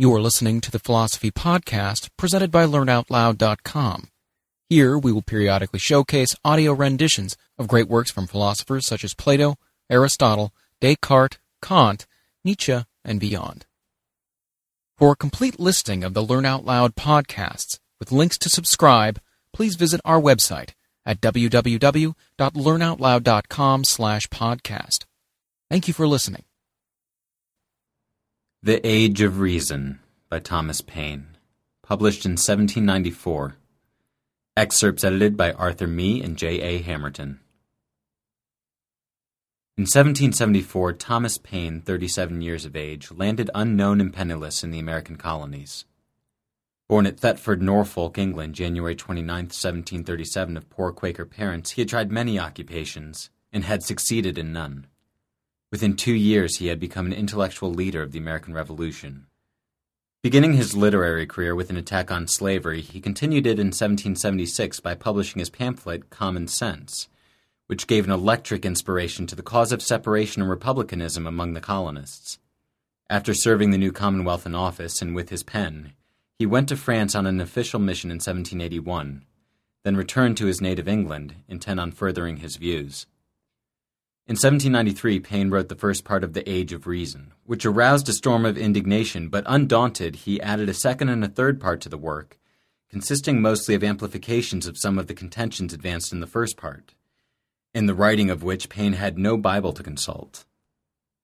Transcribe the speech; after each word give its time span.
You 0.00 0.14
are 0.14 0.20
listening 0.20 0.60
to 0.60 0.70
the 0.70 0.78
Philosophy 0.78 1.32
Podcast 1.32 2.08
presented 2.16 2.52
by 2.52 2.64
LearnOutLoud.com. 2.66 4.10
Here 4.68 4.96
we 4.96 5.10
will 5.10 5.22
periodically 5.22 5.80
showcase 5.80 6.36
audio 6.44 6.72
renditions 6.72 7.36
of 7.58 7.66
great 7.66 7.88
works 7.88 8.08
from 8.08 8.28
philosophers 8.28 8.86
such 8.86 9.02
as 9.02 9.14
Plato, 9.14 9.56
Aristotle, 9.90 10.54
Descartes, 10.80 11.38
Kant, 11.60 12.06
Nietzsche, 12.44 12.84
and 13.04 13.18
beyond. 13.18 13.66
For 14.96 15.10
a 15.10 15.16
complete 15.16 15.58
listing 15.58 16.04
of 16.04 16.14
the 16.14 16.22
Learn 16.22 16.46
Out 16.46 16.64
Loud 16.64 16.94
podcasts 16.94 17.80
with 17.98 18.12
links 18.12 18.38
to 18.38 18.48
subscribe, 18.48 19.20
please 19.52 19.74
visit 19.74 20.00
our 20.04 20.20
website 20.20 20.74
at 21.04 21.20
www.learnoutloud.com 21.20 23.84
slash 23.84 24.28
podcast. 24.28 25.06
Thank 25.68 25.88
you 25.88 25.94
for 25.94 26.06
listening. 26.06 26.44
The 28.60 28.84
Age 28.84 29.20
of 29.20 29.38
Reason 29.38 30.00
by 30.28 30.40
Thomas 30.40 30.80
Paine, 30.80 31.36
published 31.80 32.26
in 32.26 32.32
1794. 32.32 33.54
Excerpts 34.56 35.04
edited 35.04 35.36
by 35.36 35.52
Arthur 35.52 35.86
Mee 35.86 36.20
and 36.20 36.36
J. 36.36 36.60
A. 36.60 36.82
Hammerton. 36.82 37.38
In 39.76 39.82
1774, 39.82 40.94
Thomas 40.94 41.38
Paine, 41.38 41.82
37 41.82 42.42
years 42.42 42.64
of 42.64 42.74
age, 42.74 43.12
landed 43.12 43.48
unknown 43.54 44.00
and 44.00 44.12
penniless 44.12 44.64
in 44.64 44.72
the 44.72 44.80
American 44.80 45.14
colonies. 45.14 45.84
Born 46.88 47.06
at 47.06 47.20
Thetford, 47.20 47.62
Norfolk, 47.62 48.18
England, 48.18 48.56
January 48.56 48.96
29, 48.96 49.28
1737, 49.28 50.56
of 50.56 50.68
poor 50.68 50.90
Quaker 50.90 51.24
parents, 51.24 51.70
he 51.70 51.82
had 51.82 51.88
tried 51.88 52.10
many 52.10 52.40
occupations 52.40 53.30
and 53.52 53.62
had 53.62 53.84
succeeded 53.84 54.36
in 54.36 54.52
none. 54.52 54.88
Within 55.70 55.96
two 55.96 56.14
years, 56.14 56.56
he 56.56 56.68
had 56.68 56.80
become 56.80 57.06
an 57.06 57.12
intellectual 57.12 57.70
leader 57.70 58.02
of 58.02 58.12
the 58.12 58.18
American 58.18 58.54
Revolution. 58.54 59.26
Beginning 60.22 60.54
his 60.54 60.76
literary 60.76 61.26
career 61.26 61.54
with 61.54 61.68
an 61.68 61.76
attack 61.76 62.10
on 62.10 62.26
slavery, 62.26 62.80
he 62.80 63.00
continued 63.00 63.46
it 63.46 63.60
in 63.60 63.68
1776 63.68 64.80
by 64.80 64.94
publishing 64.94 65.38
his 65.40 65.50
pamphlet, 65.50 66.10
Common 66.10 66.48
Sense, 66.48 67.08
which 67.66 67.86
gave 67.86 68.04
an 68.04 68.10
electric 68.10 68.64
inspiration 68.64 69.26
to 69.26 69.36
the 69.36 69.42
cause 69.42 69.70
of 69.70 69.82
separation 69.82 70.40
and 70.40 70.50
republicanism 70.50 71.26
among 71.26 71.52
the 71.52 71.60
colonists. 71.60 72.38
After 73.10 73.34
serving 73.34 73.70
the 73.70 73.78
new 73.78 73.92
Commonwealth 73.92 74.46
in 74.46 74.54
office 74.54 75.02
and 75.02 75.14
with 75.14 75.28
his 75.28 75.42
pen, 75.42 75.92
he 76.38 76.46
went 76.46 76.68
to 76.70 76.76
France 76.76 77.14
on 77.14 77.26
an 77.26 77.40
official 77.40 77.78
mission 77.78 78.10
in 78.10 78.16
1781, 78.16 79.24
then 79.84 79.96
returned 79.96 80.36
to 80.38 80.46
his 80.46 80.60
native 80.60 80.88
England, 80.88 81.34
intent 81.46 81.78
on 81.78 81.92
furthering 81.92 82.38
his 82.38 82.56
views. 82.56 83.06
In 84.28 84.34
1793, 84.34 85.20
Paine 85.20 85.48
wrote 85.48 85.70
the 85.70 85.74
first 85.74 86.04
part 86.04 86.22
of 86.22 86.34
The 86.34 86.46
Age 86.46 86.74
of 86.74 86.86
Reason, 86.86 87.32
which 87.46 87.64
aroused 87.64 88.10
a 88.10 88.12
storm 88.12 88.44
of 88.44 88.58
indignation, 88.58 89.30
but 89.30 89.42
undaunted, 89.46 90.16
he 90.16 90.38
added 90.42 90.68
a 90.68 90.74
second 90.74 91.08
and 91.08 91.24
a 91.24 91.28
third 91.28 91.58
part 91.58 91.80
to 91.80 91.88
the 91.88 91.96
work, 91.96 92.38
consisting 92.90 93.40
mostly 93.40 93.74
of 93.74 93.82
amplifications 93.82 94.66
of 94.66 94.76
some 94.76 94.98
of 94.98 95.06
the 95.06 95.14
contentions 95.14 95.72
advanced 95.72 96.12
in 96.12 96.20
the 96.20 96.26
first 96.26 96.58
part, 96.58 96.92
in 97.72 97.86
the 97.86 97.94
writing 97.94 98.28
of 98.28 98.42
which 98.42 98.68
Paine 98.68 98.92
had 98.92 99.16
no 99.16 99.38
Bible 99.38 99.72
to 99.72 99.82
consult. 99.82 100.44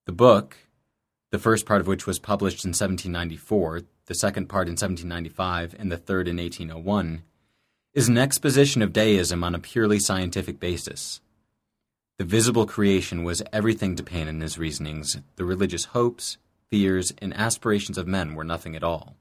The 0.07 0.13
book, 0.13 0.57
the 1.31 1.39
first 1.39 1.67
part 1.67 1.83
of 1.83 1.87
which 1.87 2.07
was 2.07 2.19
published 2.19 2.65
in 2.65 2.71
1794, 2.71 3.83
the 4.07 4.15
second 4.15 4.49
part 4.49 4.67
in 4.67 4.77
1795, 4.77 5.77
and 5.79 5.93
the 5.93 5.99
third 5.99 6.27
in 6.27 6.39
1801, 6.39 7.23
is 7.93 8.09
an 8.09 8.17
exposition 8.17 8.81
of 8.81 8.95
deism 8.95 9.45
on 9.45 9.55
a 9.55 9.59
purely 9.59 9.99
scientific 9.99 10.59
basis. 10.59 11.21
The 12.17 12.25
visible 12.25 12.65
creation 12.65 13.25
was 13.25 13.43
everything 13.53 13.97
to 13.97 14.05
Paine 14.05 14.29
in 14.29 14.41
his 14.41 14.57
reasonings. 14.57 15.17
The 15.35 15.45
religious 15.45 15.87
hopes, 15.87 16.39
fears, 16.71 17.13
and 17.19 17.35
aspirations 17.35 17.99
of 17.99 18.07
men 18.07 18.37
were 18.37 18.45
nothing 18.45 18.77
at 18.77 18.85
all. 18.85 19.17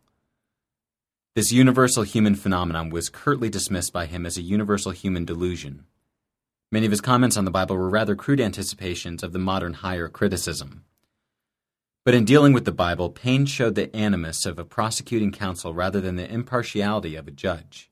This 1.36 1.52
universal 1.52 2.04
human 2.04 2.36
phenomenon 2.36 2.92
was 2.92 3.10
curtly 3.10 3.50
dismissed 3.50 3.92
by 3.94 4.06
him 4.06 4.28
as 4.28 4.38
a 4.38 4.44
universal 4.44 4.92
human 4.92 5.26
delusion. 5.26 5.86
Many 6.72 6.86
of 6.86 6.92
his 6.92 7.02
comments 7.02 7.36
on 7.36 7.46
the 7.46 7.52
Bible 7.52 7.76
were 7.76 7.90
rather 7.90 8.16
crude 8.16 8.40
anticipations 8.40 9.24
of 9.24 9.34
the 9.34 9.40
modern 9.40 9.74
higher 9.74 10.08
criticism. 10.08 10.86
But 12.06 12.14
in 12.14 12.26
dealing 12.26 12.54
with 12.54 12.66
the 12.66 12.72
Bible, 12.72 13.10
Paine 13.10 13.48
showed 13.48 13.74
the 13.74 13.96
animus 13.96 14.46
of 14.46 14.60
a 14.60 14.66
prosecuting 14.66 15.32
counsel 15.32 15.74
rather 15.74 16.00
than 16.00 16.16
the 16.16 16.32
impartiality 16.32 17.16
of 17.16 17.28
a 17.28 17.32
judge. 17.32 17.90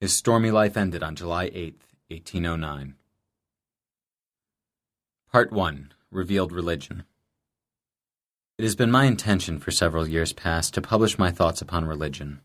His 0.00 0.16
stormy 0.16 0.52
life 0.52 0.76
ended 0.76 1.02
on 1.02 1.16
July 1.16 1.50
8, 1.52 1.82
1809. 2.10 2.94
Part 5.34 5.50
1 5.50 5.92
Revealed 6.12 6.52
Religion 6.52 7.02
It 8.56 8.62
has 8.62 8.76
been 8.76 8.92
my 8.92 9.06
intention 9.06 9.58
for 9.58 9.72
several 9.72 10.06
years 10.06 10.32
past 10.32 10.74
to 10.74 10.80
publish 10.80 11.18
my 11.18 11.32
thoughts 11.32 11.60
upon 11.60 11.86
religion. 11.86 12.40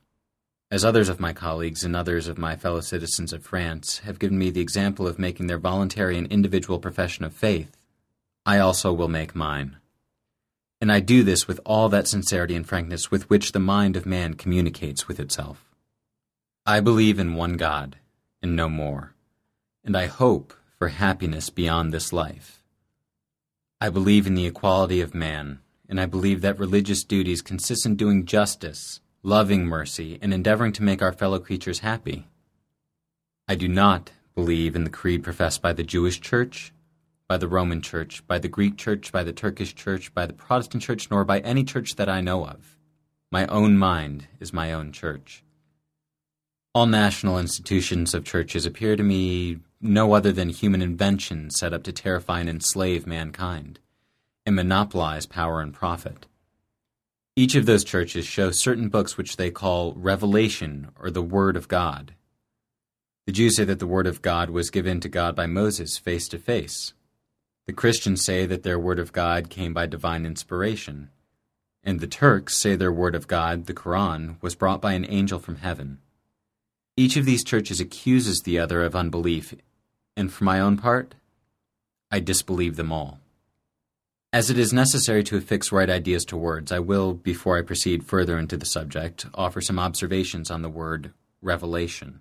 As 0.71 0.83
others 0.83 1.07
of 1.07 1.19
my 1.19 1.31
colleagues 1.31 1.83
and 1.83 1.95
others 1.95 2.27
of 2.27 2.39
my 2.39 2.55
fellow 2.55 2.81
citizens 2.81 3.31
of 3.31 3.45
France 3.45 3.99
have 3.99 4.17
given 4.17 4.39
me 4.39 4.49
the 4.49 4.61
example 4.61 5.07
of 5.07 5.19
making 5.19 5.45
their 5.45 5.59
voluntary 5.59 6.17
and 6.17 6.25
individual 6.31 6.79
profession 6.79 7.23
of 7.23 7.31
faith, 7.31 7.77
I 8.43 8.57
also 8.57 8.91
will 8.91 9.07
make 9.07 9.35
mine. 9.35 9.77
And 10.81 10.91
I 10.91 10.99
do 10.99 11.21
this 11.21 11.47
with 11.47 11.59
all 11.67 11.89
that 11.89 12.07
sincerity 12.07 12.55
and 12.55 12.67
frankness 12.67 13.11
with 13.11 13.29
which 13.29 13.51
the 13.51 13.59
mind 13.59 13.97
of 13.97 14.07
man 14.07 14.33
communicates 14.33 15.07
with 15.07 15.19
itself. 15.19 15.63
I 16.65 16.79
believe 16.79 17.19
in 17.19 17.35
one 17.35 17.55
God, 17.55 17.97
and 18.41 18.55
no 18.55 18.67
more, 18.67 19.13
and 19.83 19.95
I 19.95 20.07
hope 20.07 20.55
for 20.79 20.87
happiness 20.87 21.51
beyond 21.51 21.93
this 21.93 22.11
life. 22.11 22.58
I 23.81 23.89
believe 23.89 24.27
in 24.27 24.35
the 24.35 24.45
equality 24.45 24.99
of 24.99 25.15
man, 25.15 25.59
and 25.87 26.01
I 26.01 26.05
believe 26.05 26.41
that 26.41 26.59
religious 26.59 27.05
duties 27.05 27.41
consist 27.41 27.85
in 27.85 27.95
doing 27.95 28.25
justice, 28.25 28.99
loving 29.23 29.65
mercy, 29.65 30.19
and 30.21 30.33
endeavoring 30.33 30.73
to 30.73 30.83
make 30.83 31.01
our 31.01 31.13
fellow 31.13 31.39
creatures 31.39 31.79
happy. 31.79 32.27
I 33.47 33.55
do 33.55 33.69
not 33.69 34.11
believe 34.35 34.75
in 34.75 34.83
the 34.83 34.89
creed 34.89 35.23
professed 35.23 35.61
by 35.61 35.71
the 35.71 35.83
Jewish 35.83 36.19
Church, 36.19 36.73
by 37.29 37.37
the 37.37 37.47
Roman 37.47 37.81
Church, 37.81 38.21
by 38.27 38.37
the 38.37 38.49
Greek 38.49 38.75
Church, 38.75 39.13
by 39.13 39.23
the 39.23 39.31
Turkish 39.31 39.73
Church, 39.73 40.13
by 40.13 40.25
the 40.25 40.33
Protestant 40.33 40.83
Church, 40.83 41.09
nor 41.09 41.23
by 41.23 41.39
any 41.39 41.63
church 41.63 41.95
that 41.95 42.09
I 42.09 42.19
know 42.19 42.45
of. 42.45 42.75
My 43.31 43.47
own 43.47 43.77
mind 43.77 44.27
is 44.41 44.51
my 44.51 44.73
own 44.73 44.91
church. 44.91 45.45
All 46.75 46.85
national 46.85 47.39
institutions 47.39 48.13
of 48.13 48.25
churches 48.25 48.65
appear 48.65 48.97
to 48.97 49.03
me 49.03 49.59
no 49.81 50.13
other 50.13 50.31
than 50.31 50.49
human 50.49 50.81
invention 50.81 51.49
set 51.49 51.73
up 51.73 51.83
to 51.83 51.91
terrify 51.91 52.41
and 52.41 52.49
enslave 52.49 53.07
mankind 53.07 53.79
and 54.45 54.55
monopolize 54.55 55.25
power 55.25 55.61
and 55.61 55.73
profit. 55.73 56.25
Each 57.35 57.55
of 57.55 57.65
those 57.65 57.83
churches 57.83 58.25
shows 58.25 58.59
certain 58.59 58.89
books 58.89 59.17
which 59.17 59.37
they 59.37 59.51
call 59.51 59.93
Revelation 59.93 60.89
or 60.99 61.09
the 61.09 61.21
Word 61.21 61.55
of 61.55 61.67
God. 61.67 62.15
The 63.25 63.31
Jews 63.31 63.55
say 63.55 63.63
that 63.63 63.79
the 63.79 63.87
Word 63.87 64.07
of 64.07 64.21
God 64.21 64.49
was 64.49 64.69
given 64.69 64.99
to 65.01 65.07
God 65.07 65.35
by 65.35 65.45
Moses 65.45 65.97
face 65.97 66.27
to 66.29 66.39
face. 66.39 66.93
The 67.67 67.73
Christians 67.73 68.25
say 68.25 68.45
that 68.45 68.63
their 68.63 68.79
Word 68.79 68.99
of 68.99 69.13
God 69.13 69.49
came 69.49 69.73
by 69.73 69.85
divine 69.85 70.25
inspiration. 70.25 71.11
And 71.83 71.99
the 71.99 72.07
Turks 72.07 72.59
say 72.59 72.75
their 72.75 72.91
Word 72.91 73.15
of 73.15 73.27
God, 73.27 73.67
the 73.67 73.73
Koran, 73.73 74.37
was 74.41 74.55
brought 74.55 74.81
by 74.81 74.93
an 74.93 75.05
angel 75.07 75.39
from 75.39 75.57
heaven. 75.57 75.99
Each 76.97 77.15
of 77.15 77.25
these 77.25 77.43
churches 77.43 77.79
accuses 77.79 78.41
the 78.41 78.59
other 78.59 78.83
of 78.83 78.95
unbelief 78.95 79.53
and 80.19 80.31
for 80.31 80.43
my 80.43 80.59
own 80.59 80.77
part, 80.77 81.15
I 82.11 82.19
disbelieve 82.19 82.75
them 82.75 82.91
all. 82.91 83.19
As 84.33 84.49
it 84.49 84.59
is 84.59 84.73
necessary 84.73 85.23
to 85.23 85.37
affix 85.37 85.71
right 85.71 85.89
ideas 85.89 86.25
to 86.25 86.37
words, 86.37 86.71
I 86.71 86.79
will, 86.79 87.13
before 87.13 87.57
I 87.57 87.63
proceed 87.63 88.03
further 88.03 88.37
into 88.37 88.57
the 88.57 88.65
subject, 88.65 89.25
offer 89.33 89.61
some 89.61 89.79
observations 89.79 90.51
on 90.51 90.61
the 90.61 90.69
word 90.69 91.13
revelation. 91.41 92.19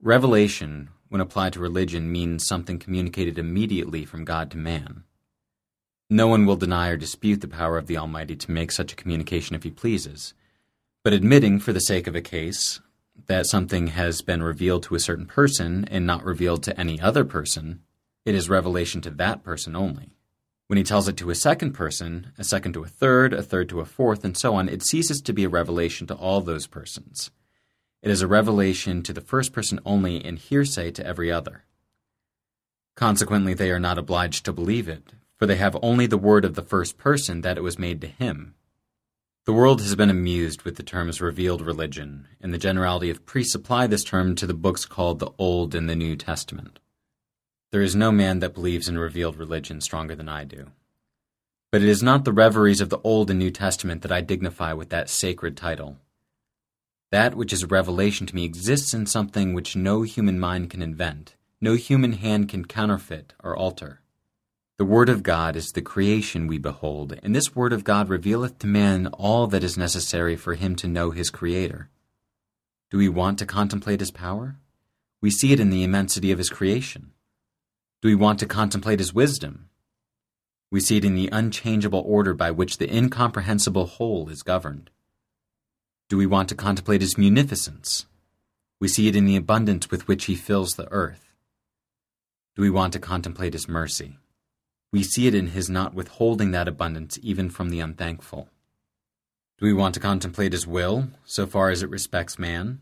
Revelation, 0.00 0.90
when 1.08 1.22
applied 1.22 1.54
to 1.54 1.60
religion, 1.60 2.12
means 2.12 2.46
something 2.46 2.78
communicated 2.78 3.38
immediately 3.38 4.04
from 4.04 4.26
God 4.26 4.50
to 4.50 4.58
man. 4.58 5.04
No 6.10 6.28
one 6.28 6.44
will 6.44 6.56
deny 6.56 6.88
or 6.88 6.96
dispute 6.96 7.40
the 7.40 7.48
power 7.48 7.78
of 7.78 7.86
the 7.86 7.96
Almighty 7.96 8.36
to 8.36 8.50
make 8.50 8.70
such 8.70 8.92
a 8.92 8.96
communication 8.96 9.56
if 9.56 9.62
he 9.62 9.70
pleases. 9.70 10.34
But 11.02 11.14
admitting, 11.14 11.58
for 11.58 11.72
the 11.72 11.80
sake 11.80 12.06
of 12.06 12.14
a 12.14 12.20
case, 12.20 12.80
that 13.26 13.46
something 13.46 13.88
has 13.88 14.22
been 14.22 14.42
revealed 14.42 14.82
to 14.84 14.94
a 14.94 15.00
certain 15.00 15.26
person 15.26 15.84
and 15.90 16.06
not 16.06 16.24
revealed 16.24 16.62
to 16.64 16.78
any 16.78 17.00
other 17.00 17.24
person, 17.24 17.82
it 18.24 18.34
is 18.34 18.48
revelation 18.48 19.00
to 19.02 19.10
that 19.10 19.42
person 19.42 19.74
only. 19.74 20.10
When 20.68 20.76
he 20.76 20.84
tells 20.84 21.08
it 21.08 21.16
to 21.16 21.30
a 21.30 21.34
second 21.34 21.72
person, 21.72 22.32
a 22.36 22.44
second 22.44 22.74
to 22.74 22.82
a 22.82 22.88
third, 22.88 23.32
a 23.32 23.42
third 23.42 23.70
to 23.70 23.80
a 23.80 23.86
fourth, 23.86 24.24
and 24.24 24.36
so 24.36 24.54
on, 24.54 24.68
it 24.68 24.82
ceases 24.82 25.20
to 25.22 25.32
be 25.32 25.44
a 25.44 25.48
revelation 25.48 26.06
to 26.08 26.14
all 26.14 26.40
those 26.40 26.66
persons. 26.66 27.30
It 28.02 28.10
is 28.10 28.22
a 28.22 28.26
revelation 28.26 29.02
to 29.04 29.12
the 29.12 29.22
first 29.22 29.52
person 29.52 29.80
only 29.84 30.22
and 30.24 30.38
hearsay 30.38 30.90
to 30.92 31.06
every 31.06 31.32
other. 31.32 31.64
Consequently, 32.96 33.54
they 33.54 33.70
are 33.70 33.80
not 33.80 33.96
obliged 33.96 34.44
to 34.44 34.52
believe 34.52 34.88
it, 34.88 35.14
for 35.38 35.46
they 35.46 35.56
have 35.56 35.76
only 35.82 36.06
the 36.06 36.18
word 36.18 36.44
of 36.44 36.54
the 36.54 36.62
first 36.62 36.98
person 36.98 37.40
that 37.40 37.56
it 37.56 37.62
was 37.62 37.78
made 37.78 38.00
to 38.02 38.06
him, 38.06 38.54
the 39.48 39.54
world 39.54 39.80
has 39.80 39.94
been 39.94 40.10
amused 40.10 40.60
with 40.64 40.76
the 40.76 40.82
terms 40.82 41.22
revealed 41.22 41.62
religion, 41.62 42.28
and 42.38 42.52
the 42.52 42.58
generality 42.58 43.08
have 43.08 43.24
presupplied 43.24 43.88
this 43.88 44.04
term 44.04 44.34
to 44.34 44.46
the 44.46 44.52
books 44.52 44.84
called 44.84 45.20
the 45.20 45.30
Old 45.38 45.74
and 45.74 45.88
the 45.88 45.96
New 45.96 46.16
Testament. 46.16 46.78
There 47.72 47.80
is 47.80 47.96
no 47.96 48.12
man 48.12 48.40
that 48.40 48.52
believes 48.52 48.90
in 48.90 48.98
revealed 48.98 49.38
religion 49.38 49.80
stronger 49.80 50.14
than 50.14 50.28
I 50.28 50.44
do. 50.44 50.66
But 51.72 51.80
it 51.80 51.88
is 51.88 52.02
not 52.02 52.26
the 52.26 52.32
reveries 52.32 52.82
of 52.82 52.90
the 52.90 53.00
Old 53.00 53.30
and 53.30 53.38
New 53.38 53.50
Testament 53.50 54.02
that 54.02 54.12
I 54.12 54.20
dignify 54.20 54.74
with 54.74 54.90
that 54.90 55.08
sacred 55.08 55.56
title. 55.56 55.96
That 57.10 57.34
which 57.34 57.54
is 57.54 57.62
a 57.62 57.68
revelation 57.68 58.26
to 58.26 58.34
me 58.34 58.44
exists 58.44 58.92
in 58.92 59.06
something 59.06 59.54
which 59.54 59.74
no 59.74 60.02
human 60.02 60.38
mind 60.38 60.68
can 60.68 60.82
invent, 60.82 61.36
no 61.58 61.72
human 61.72 62.12
hand 62.12 62.50
can 62.50 62.66
counterfeit 62.66 63.32
or 63.42 63.56
alter. 63.56 64.02
The 64.78 64.84
Word 64.84 65.08
of 65.08 65.24
God 65.24 65.56
is 65.56 65.72
the 65.72 65.82
creation 65.82 66.46
we 66.46 66.56
behold, 66.56 67.18
and 67.24 67.34
this 67.34 67.56
Word 67.56 67.72
of 67.72 67.82
God 67.82 68.08
revealeth 68.08 68.60
to 68.60 68.68
man 68.68 69.08
all 69.08 69.48
that 69.48 69.64
is 69.64 69.76
necessary 69.76 70.36
for 70.36 70.54
him 70.54 70.76
to 70.76 70.86
know 70.86 71.10
his 71.10 71.30
Creator. 71.30 71.90
Do 72.88 72.98
we 72.98 73.08
want 73.08 73.40
to 73.40 73.44
contemplate 73.44 73.98
his 73.98 74.12
power? 74.12 74.54
We 75.20 75.32
see 75.32 75.52
it 75.52 75.58
in 75.58 75.70
the 75.70 75.82
immensity 75.82 76.30
of 76.30 76.38
his 76.38 76.48
creation. 76.48 77.10
Do 78.02 78.08
we 78.08 78.14
want 78.14 78.38
to 78.38 78.46
contemplate 78.46 79.00
his 79.00 79.12
wisdom? 79.12 79.68
We 80.70 80.78
see 80.78 80.98
it 80.98 81.04
in 81.04 81.16
the 81.16 81.28
unchangeable 81.32 82.04
order 82.06 82.32
by 82.32 82.52
which 82.52 82.78
the 82.78 82.94
incomprehensible 82.96 83.86
whole 83.86 84.28
is 84.28 84.44
governed. 84.44 84.90
Do 86.08 86.16
we 86.16 86.26
want 86.26 86.48
to 86.50 86.54
contemplate 86.54 87.00
his 87.00 87.18
munificence? 87.18 88.06
We 88.78 88.86
see 88.86 89.08
it 89.08 89.16
in 89.16 89.24
the 89.24 89.34
abundance 89.34 89.90
with 89.90 90.06
which 90.06 90.26
he 90.26 90.36
fills 90.36 90.74
the 90.74 90.86
earth. 90.92 91.34
Do 92.54 92.62
we 92.62 92.70
want 92.70 92.92
to 92.92 93.00
contemplate 93.00 93.54
his 93.54 93.66
mercy? 93.66 94.18
We 94.92 95.02
see 95.02 95.26
it 95.26 95.34
in 95.34 95.48
his 95.48 95.68
not 95.68 95.94
withholding 95.94 96.50
that 96.52 96.68
abundance 96.68 97.18
even 97.22 97.50
from 97.50 97.68
the 97.68 97.80
unthankful. 97.80 98.48
Do 99.58 99.66
we 99.66 99.72
want 99.72 99.94
to 99.94 100.00
contemplate 100.00 100.52
his 100.52 100.66
will, 100.66 101.08
so 101.24 101.46
far 101.46 101.70
as 101.70 101.82
it 101.82 101.90
respects 101.90 102.38
man? 102.38 102.80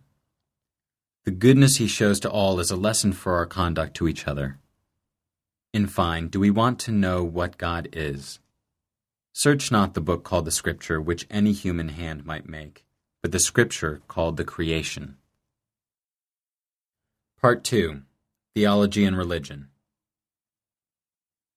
The 1.25 1.31
goodness 1.33 1.77
he 1.77 1.89
shows 1.89 2.21
to 2.21 2.31
all 2.31 2.61
is 2.61 2.71
a 2.71 2.77
lesson 2.77 3.13
for 3.13 3.35
our 3.35 3.47
conduct 3.47 3.95
to 3.97 4.07
each 4.07 4.29
other. 4.29 4.59
In 5.73 5.87
fine, 5.87 6.29
do 6.29 6.39
we 6.39 6.51
want 6.51 6.79
to 6.81 6.93
know 6.93 7.25
what 7.25 7.59
God 7.59 7.89
is? 7.93 8.39
Search 9.33 9.73
not 9.73 9.95
the 9.95 10.01
book 10.01 10.23
called 10.23 10.45
the 10.45 10.51
Scripture, 10.51 11.01
which 11.01 11.27
any 11.29 11.53
human 11.53 11.89
hand 11.89 12.25
might 12.25 12.49
make, 12.49 12.85
but 13.23 13.33
the 13.33 13.41
Scripture 13.41 14.01
called 14.07 14.37
the 14.37 14.45
creation. 14.45 15.17
Part 17.41 17.65
2 17.65 18.03
Theology 18.55 19.05
and 19.05 19.19
Religion. 19.19 19.69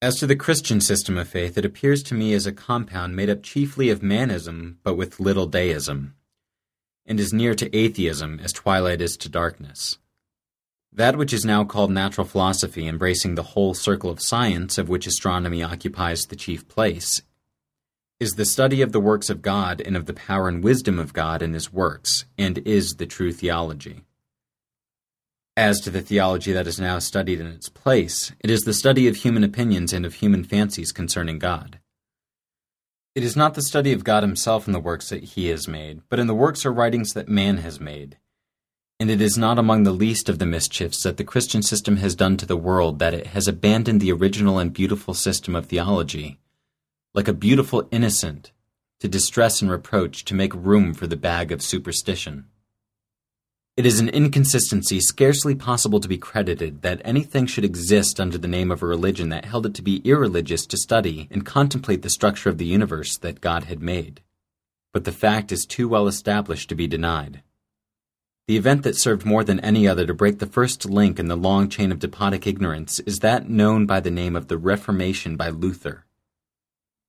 As 0.02 0.16
to 0.20 0.28
the 0.28 0.36
Christian 0.38 0.80
system 0.80 1.18
of 1.18 1.28
faith, 1.28 1.58
it 1.58 1.66
appears 1.66 2.02
to 2.04 2.14
me 2.14 2.34
as 2.34 2.46
a 2.46 2.54
compound 2.54 3.18
made 3.18 3.30
up 3.30 3.44
chiefly 3.44 3.90
of 3.90 4.00
manism, 4.00 4.78
but 4.82 4.96
with 4.96 5.20
little 5.20 5.46
deism, 5.46 6.16
and 7.06 7.20
is 7.20 7.34
near 7.34 7.54
to 7.56 7.76
atheism 7.76 8.40
as 8.42 8.54
twilight 8.54 9.02
is 9.02 9.18
to 9.18 9.28
darkness. 9.28 9.98
That 10.94 11.18
which 11.18 11.34
is 11.34 11.44
now 11.44 11.66
called 11.66 11.92
natural 11.92 12.26
philosophy, 12.26 12.88
embracing 12.88 13.36
the 13.36 13.44
whole 13.44 13.74
circle 13.74 14.10
of 14.10 14.22
science 14.22 14.78
of 14.78 14.88
which 14.88 15.06
astronomy 15.06 15.62
occupies 15.62 16.26
the 16.26 16.38
chief 16.38 16.66
place, 16.70 17.22
is 18.22 18.32
the 18.32 18.46
study 18.46 18.82
of 18.82 18.94
the 18.94 19.02
works 19.02 19.30
of 19.30 19.42
God 19.42 19.82
and 19.82 19.98
of 19.98 20.06
the 20.06 20.14
power 20.14 20.48
and 20.48 20.64
wisdom 20.64 20.98
of 20.98 21.12
God 21.12 21.42
in 21.42 21.54
his 21.54 21.74
works, 21.74 22.24
and 22.38 22.60
is 22.60 22.92
the 22.92 23.06
true 23.06 23.34
theology. 23.34 24.06
As 25.60 25.82
to 25.82 25.90
the 25.90 26.02
theology 26.02 26.54
that 26.54 26.68
is 26.68 26.80
now 26.80 27.00
studied 27.00 27.40
in 27.42 27.48
its 27.48 27.68
place, 27.68 28.32
it 28.40 28.50
is 28.50 28.62
the 28.62 28.74
study 28.74 29.08
of 29.08 29.18
human 29.18 29.44
opinions 29.44 29.92
and 29.92 30.06
of 30.06 30.16
human 30.16 30.44
fancies 30.44 30.92
concerning 30.94 31.38
God. 31.38 31.80
It 33.14 33.24
is 33.24 33.36
not 33.36 33.56
the 33.56 33.62
study 33.62 33.92
of 33.92 34.06
God 34.06 34.24
himself 34.24 34.68
in 34.68 34.74
the 34.74 34.80
works 34.80 35.10
that 35.10 35.24
he 35.24 35.48
has 35.50 35.68
made, 35.68 36.02
but 36.08 36.20
in 36.20 36.28
the 36.28 36.34
works 36.34 36.66
or 36.66 36.72
writings 36.72 37.12
that 37.14 37.28
man 37.28 37.58
has 37.58 37.80
made 37.80 38.18
and 39.00 39.10
it 39.10 39.22
is 39.22 39.38
not 39.38 39.58
among 39.58 39.84
the 39.84 39.94
least 39.94 40.28
of 40.28 40.40
the 40.40 40.46
mischiefs 40.46 41.04
that 41.04 41.16
the 41.16 41.24
Christian 41.24 41.64
system 41.64 41.98
has 41.98 42.16
done 42.16 42.36
to 42.36 42.46
the 42.46 42.58
world 42.58 43.00
that 43.00 43.14
it 43.14 43.28
has 43.28 43.48
abandoned 43.48 44.02
the 44.02 44.12
original 44.12 44.60
and 44.60 44.74
beautiful 44.74 45.14
system 45.14 45.56
of 45.56 45.68
theology, 45.68 46.38
like 47.14 47.30
a 47.30 47.34
beautiful 47.34 47.88
innocent, 47.92 48.52
to 49.00 49.08
distress 49.08 49.62
and 49.62 49.72
reproach 49.72 50.26
to 50.26 50.36
make 50.36 50.54
room 50.54 50.94
for 50.94 51.08
the 51.08 51.16
bag 51.16 51.54
of 51.54 51.62
superstition. 51.62 52.48
It 53.80 53.86
is 53.86 54.02
an 54.02 54.10
inconsistency 54.10 55.00
scarcely 55.00 55.56
possible 55.56 56.02
to 56.02 56.08
be 56.10 56.18
credited 56.18 56.82
that 56.82 57.02
anything 57.06 57.46
should 57.46 57.64
exist 57.64 58.20
under 58.20 58.38
the 58.38 58.46
name 58.46 58.72
of 58.72 58.84
a 58.84 58.86
religion 58.86 59.30
that 59.30 59.46
held 59.46 59.66
it 59.66 59.74
to 59.76 59.82
be 59.82 60.02
irreligious 60.04 60.66
to 60.66 60.76
study 60.76 61.30
and 61.32 61.46
contemplate 61.46 62.02
the 62.02 62.10
structure 62.10 62.50
of 62.50 62.58
the 62.58 62.66
universe 62.66 63.18
that 63.20 63.40
God 63.40 63.64
had 63.64 63.82
made. 63.82 64.20
But 64.92 65.06
the 65.06 65.14
fact 65.14 65.54
is 65.54 65.66
too 65.66 65.88
well 65.88 66.08
established 66.08 66.68
to 66.68 66.76
be 66.76 66.88
denied. 66.88 67.42
The 68.50 68.58
event 68.58 68.84
that 68.84 68.98
served 68.98 69.26
more 69.26 69.46
than 69.46 69.62
any 69.62 69.88
other 69.88 70.06
to 70.06 70.14
break 70.14 70.40
the 70.40 70.46
first 70.46 70.84
link 70.86 71.18
in 71.18 71.30
the 71.30 71.38
long 71.38 71.70
chain 71.70 71.94
of 71.94 72.00
despotic 72.00 72.46
ignorance 72.46 73.00
is 73.06 73.20
that 73.20 73.48
known 73.48 73.86
by 73.86 74.02
the 74.02 74.12
name 74.12 74.36
of 74.36 74.50
the 74.50 74.58
Reformation 74.58 75.38
by 75.38 75.48
Luther. 75.48 76.04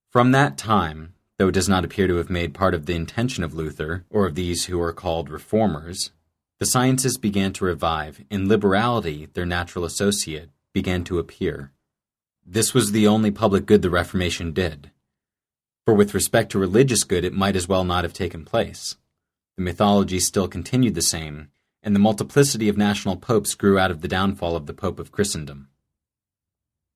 From 0.08 0.30
that 0.30 0.56
time, 0.56 1.14
though 1.36 1.48
it 1.48 1.54
does 1.54 1.68
not 1.68 1.84
appear 1.84 2.06
to 2.06 2.18
have 2.18 2.30
made 2.30 2.54
part 2.54 2.74
of 2.74 2.86
the 2.86 2.94
intention 2.94 3.42
of 3.42 3.54
Luther, 3.54 4.04
or 4.08 4.26
of 4.26 4.36
these 4.36 4.66
who 4.66 4.80
are 4.80 4.92
called 4.92 5.30
reformers, 5.30 6.12
the 6.60 6.66
sciences 6.66 7.16
began 7.16 7.54
to 7.54 7.64
revive, 7.64 8.22
and 8.30 8.46
liberality, 8.46 9.28
their 9.32 9.46
natural 9.46 9.86
associate, 9.86 10.50
began 10.74 11.02
to 11.04 11.18
appear. 11.18 11.72
This 12.46 12.74
was 12.74 12.92
the 12.92 13.06
only 13.06 13.30
public 13.30 13.64
good 13.64 13.80
the 13.80 13.88
Reformation 13.88 14.52
did. 14.52 14.90
For 15.86 15.94
with 15.94 16.12
respect 16.12 16.52
to 16.52 16.58
religious 16.58 17.02
good, 17.02 17.24
it 17.24 17.32
might 17.32 17.56
as 17.56 17.66
well 17.66 17.82
not 17.82 18.04
have 18.04 18.12
taken 18.12 18.44
place. 18.44 18.98
The 19.56 19.62
mythology 19.62 20.20
still 20.20 20.48
continued 20.48 20.94
the 20.94 21.00
same, 21.00 21.48
and 21.82 21.94
the 21.94 22.00
multiplicity 22.00 22.68
of 22.68 22.76
national 22.76 23.16
popes 23.16 23.54
grew 23.54 23.78
out 23.78 23.90
of 23.90 24.02
the 24.02 24.08
downfall 24.08 24.54
of 24.54 24.66
the 24.66 24.74
Pope 24.74 24.98
of 24.98 25.10
Christendom. 25.10 25.70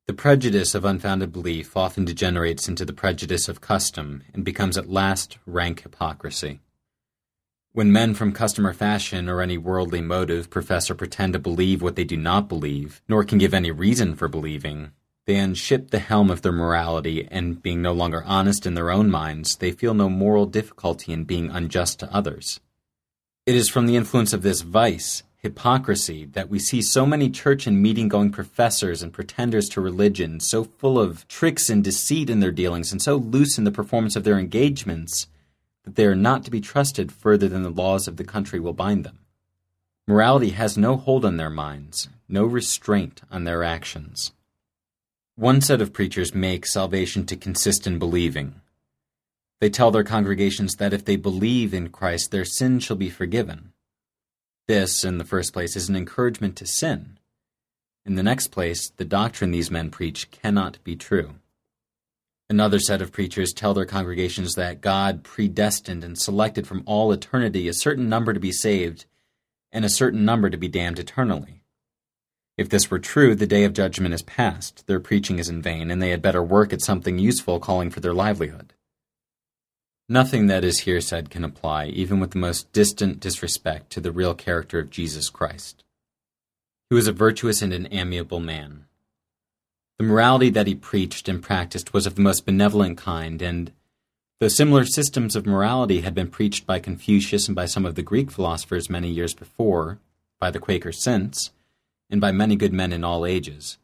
The 0.07 0.13
prejudice 0.13 0.75
of 0.75 0.85
unfounded 0.85 1.33
belief 1.33 1.75
often 1.75 2.05
degenerates 2.05 2.69
into 2.69 2.85
the 2.85 2.93
prejudice 2.93 3.49
of 3.49 3.63
custom 3.63 4.25
and 4.35 4.45
becomes 4.45 4.77
at 4.77 4.91
last 4.91 5.39
rank 5.47 5.81
hypocrisy. 5.81 6.61
When 7.75 7.91
men 7.91 8.15
from 8.15 8.31
customer 8.31 8.73
fashion 8.73 9.29
or 9.29 9.41
any 9.41 9.59
worldly 9.59 10.01
motive 10.01 10.49
profess 10.49 10.89
or 10.89 10.95
pretend 10.95 11.33
to 11.33 11.41
believe 11.41 11.83
what 11.83 11.97
they 11.97 12.05
do 12.05 12.17
not 12.17 12.49
believe, 12.49 13.03
nor 13.09 13.25
can 13.25 13.37
give 13.37 13.53
any 13.53 13.73
reason 13.73 14.15
for 14.15 14.29
believing, 14.29 14.93
they 15.27 15.35
unship 15.35 15.91
the 15.91 15.99
helm 15.99 16.31
of 16.31 16.43
their 16.43 16.53
morality, 16.53 17.27
and 17.33 17.61
being 17.61 17.83
no 17.83 17.93
longer 17.93 18.23
honest 18.27 18.65
in 18.65 18.75
their 18.75 18.93
own 18.93 19.11
minds, 19.11 19.57
they 19.57 19.73
feel 19.73 19.93
no 19.93 20.09
moral 20.09 20.47
difficulty 20.47 21.13
in 21.13 21.25
being 21.25 21.51
unjust 21.51 21.99
to 21.99 22.15
others. 22.15 22.61
It 23.45 23.57
is 23.57 23.69
from 23.69 23.87
the 23.87 23.97
influence 23.97 24.33
of 24.33 24.43
this 24.43 24.61
vice, 24.61 25.25
hypocrisy, 25.39 26.27
that 26.27 26.49
we 26.49 26.61
see 26.61 26.81
so 26.81 27.05
many 27.05 27.29
church 27.29 27.67
and 27.67 27.83
meeting 27.83 28.07
going 28.07 28.31
professors 28.31 29.03
and 29.03 29.13
pretenders 29.13 29.69
to 29.71 29.81
religion, 29.81 30.39
so 30.39 30.63
full 30.63 30.97
of 30.97 31.27
tricks 31.27 31.69
and 31.69 31.83
deceit 31.83 32.31
in 32.31 32.39
their 32.39 32.53
dealings, 32.53 32.93
and 32.93 33.03
so 33.03 33.17
loose 33.17 33.59
in 33.59 33.65
the 33.65 33.73
performance 33.73 34.15
of 34.15 34.23
their 34.23 34.39
engagements, 34.39 35.27
that 35.85 35.97
they 35.97 36.07
are 36.07 36.15
not 36.15 36.45
to 36.45 36.51
be 36.51 36.61
trusted 36.61 37.13
further 37.13 37.49
than 37.49 37.63
the 37.63 37.71
laws 37.71 38.09
of 38.09 38.17
the 38.17 38.25
country 38.25 38.59
will 38.59 38.73
bind 38.73 39.05
them. 39.05 39.19
Morality 40.07 40.51
has 40.51 40.77
no 40.77 40.97
hold 40.97 41.25
on 41.25 41.37
their 41.37 41.51
minds, 41.51 42.09
no 42.29 42.45
restraint 42.45 43.23
on 43.31 43.45
their 43.45 43.63
actions. 43.63 44.33
One 45.37 45.61
set 45.61 45.81
of 45.81 45.93
preachers 45.93 46.35
make 46.35 46.67
salvation 46.67 47.27
to 47.27 47.37
consist 47.37 47.87
in 47.87 47.99
believing. 47.99 48.61
They 49.61 49.71
tell 49.71 49.91
their 49.91 50.05
congregations 50.05 50.77
that 50.77 50.93
if 50.93 51.05
they 51.05 51.17
believe 51.17 51.73
in 51.73 51.89
Christ, 51.89 52.31
their 52.31 52.45
sins 52.45 52.85
shall 52.85 52.97
be 52.97 53.11
forgiven. 53.11 53.73
This, 54.69 55.05
in 55.05 55.19
the 55.19 55.25
first 55.25 55.53
place, 55.53 55.75
is 55.77 55.89
an 55.89 55.97
encouragement 55.97 56.57
to 56.57 56.67
sin. 56.67 57.19
In 58.07 58.15
the 58.15 58.23
next 58.23 58.49
place, 58.49 58.91
the 58.91 59.05
doctrine 59.05 59.51
these 59.51 59.71
men 59.71 59.91
preach 59.91 60.31
cannot 60.31 60.79
be 60.85 60.97
true. 60.97 61.35
Another 62.51 62.79
set 62.79 63.01
of 63.01 63.13
preachers 63.13 63.53
tell 63.53 63.73
their 63.73 63.87
congregations 63.87 64.55
that 64.55 64.83
God 64.83 65.25
predestined 65.25 66.05
and 66.05 66.19
selected 66.19 66.67
from 66.67 66.83
all 66.85 67.11
eternity 67.11 67.69
a 67.69 67.73
certain 67.73 68.09
number 68.09 68.35
to 68.35 68.41
be 68.41 68.53
saved 68.53 69.07
and 69.73 69.85
a 69.85 69.89
certain 69.89 70.25
number 70.25 70.51
to 70.51 70.57
be 70.57 70.69
damned 70.69 70.99
eternally. 70.99 71.63
If 72.57 72.69
this 72.69 72.91
were 72.91 73.01
true, 73.01 73.35
the 73.35 73.47
day 73.47 73.65
of 73.65 73.73
judgment 73.73 74.15
is 74.15 74.23
past, 74.23 74.87
their 74.87 75.01
preaching 75.01 75.39
is 75.39 75.49
in 75.49 75.61
vain, 75.61 75.91
and 75.91 76.01
they 76.01 76.11
had 76.11 76.23
better 76.23 76.43
work 76.43 76.73
at 76.73 76.83
something 76.83 77.19
useful 77.19 77.59
calling 77.59 77.91
for 77.91 78.01
their 78.01 78.15
livelihood. 78.15 78.75
Nothing 80.09 80.47
that 80.47 80.65
is 80.65 80.81
here 80.81 81.01
said 81.01 81.31
can 81.31 81.45
apply, 81.45 81.87
even 81.87 82.21
with 82.21 82.33
the 82.33 82.39
most 82.39 82.71
distant 82.73 83.19
disrespect, 83.21 83.91
to 83.91 84.01
the 84.01 84.13
real 84.13 84.35
character 84.35 84.79
of 84.79 84.91
Jesus 84.91 85.31
Christ. 85.31 85.83
He 86.91 86.95
was 86.95 87.09
a 87.09 87.13
virtuous 87.13 87.63
and 87.63 87.73
an 87.73 87.89
amiable 87.91 88.39
man. 88.39 88.85
The 89.99 90.05
morality 90.05 90.51
that 90.51 90.67
he 90.67 90.75
preached 90.75 91.29
and 91.29 91.43
practiced 91.43 91.93
was 91.93 92.07
of 92.07 92.17
the 92.17 92.21
most 92.21 92.45
benevolent 92.45 92.99
kind, 92.99 93.41
and 93.41 93.73
though 94.41 94.49
similar 94.49 94.85
systems 94.85 95.37
of 95.37 95.47
morality 95.47 96.01
had 96.01 96.15
been 96.15 96.31
preached 96.31 96.67
by 96.67 96.81
Confucius 96.81 97.47
and 97.47 97.55
by 97.55 97.67
some 97.67 97.87
of 97.87 97.95
the 97.95 98.03
Greek 98.03 98.31
philosophers 98.31 98.91
many 98.91 99.09
years 99.09 99.35
before, 99.35 100.01
by 100.41 100.51
the 100.51 100.59
Quakers 100.59 101.03
since, 101.03 101.53
and 102.11 102.21
by 102.21 102.33
many 102.33 102.57
good 102.57 102.73
men 102.73 102.93
in 102.93 103.05
all 103.05 103.25
ages. 103.25 103.79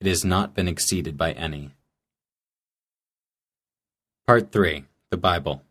It 0.00 0.06
has 0.06 0.24
not 0.24 0.54
been 0.54 0.68
exceeded 0.68 1.16
by 1.16 1.32
any. 1.32 1.72
Part 4.28 4.52
3 4.52 4.84
The 5.10 5.16
Bible. 5.16 5.62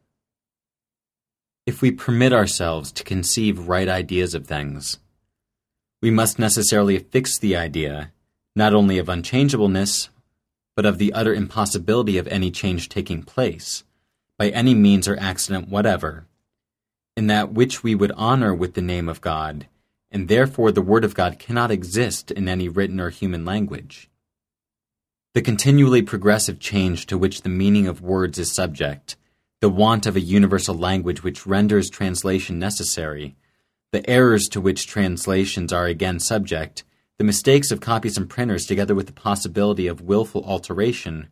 If 1.66 1.82
we 1.82 1.92
permit 1.92 2.34
ourselves 2.34 2.92
to 2.92 3.04
conceive 3.04 3.68
right 3.68 3.88
ideas 3.88 4.36
of 4.36 4.46
things, 4.46 5.00
we 6.02 6.12
must 6.12 6.40
necessarily 6.40 7.00
fix 7.00 7.40
the 7.40 7.56
idea 7.56 8.12
not 8.56 8.74
only 8.74 8.98
of 8.98 9.10
unchangeableness, 9.10 10.10
but 10.76 10.86
of 10.86 10.98
the 10.98 11.14
utter 11.14 11.34
impossibility 11.34 12.18
of 12.18 12.28
any 12.28 12.52
change 12.52 12.90
taking 12.90 13.24
place, 13.24 13.84
by 14.38 14.50
any 14.50 14.74
means 14.74 15.08
or 15.08 15.18
accident 15.20 15.70
whatever, 15.70 16.26
in 17.18 17.28
that 17.28 17.54
which 17.54 17.84
we 17.84 17.96
would 17.96 18.12
honor 18.16 18.54
with 18.54 18.74
the 18.74 18.82
name 18.82 19.10
of 19.10 19.22
God, 19.22 19.68
and 20.12 20.28
therefore 20.28 20.72
the 20.72 20.82
Word 20.82 21.04
of 21.04 21.16
God 21.16 21.40
cannot 21.40 21.72
exist 21.72 22.32
in 22.32 22.48
any 22.48 22.68
written 22.68 23.00
or 23.00 23.10
human 23.10 23.46
language. 23.46 24.10
The 25.34 25.42
continually 25.42 26.02
progressive 26.02 26.60
change 26.60 27.08
to 27.08 27.18
which 27.18 27.42
the 27.42 27.50
meaning 27.50 27.88
of 27.88 28.02
words 28.02 28.40
is 28.40 28.54
subject, 28.54 29.18
the 29.60 29.70
want 29.70 30.06
of 30.06 30.16
a 30.16 30.22
universal 30.22 30.76
language 30.76 31.24
which 31.24 31.46
renders 31.46 31.90
translation 31.90 32.60
necessary, 32.60 33.36
the 33.92 34.10
errors 34.10 34.48
to 34.52 34.62
which 34.62 34.88
translations 34.88 35.74
are 35.74 35.86
again 35.86 36.20
subject, 36.20 36.84
the 37.18 37.24
mistakes 37.24 37.72
of 37.72 37.80
copies 37.80 38.18
and 38.18 38.30
printers, 38.30 38.66
together 38.66 38.94
with 38.94 39.08
the 39.08 39.14
possibility 39.14 39.88
of 39.88 40.02
wilful 40.02 40.44
alteration, 40.46 41.30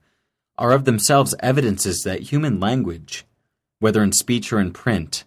are 0.57 0.71
of 0.71 0.85
themselves 0.85 1.35
evidences 1.39 2.03
that 2.03 2.31
human 2.31 2.59
language, 2.59 3.25
whether 3.79 4.01
in 4.01 4.11
speech 4.11 4.53
or 4.53 4.59
in 4.59 4.71
print, 4.71 5.25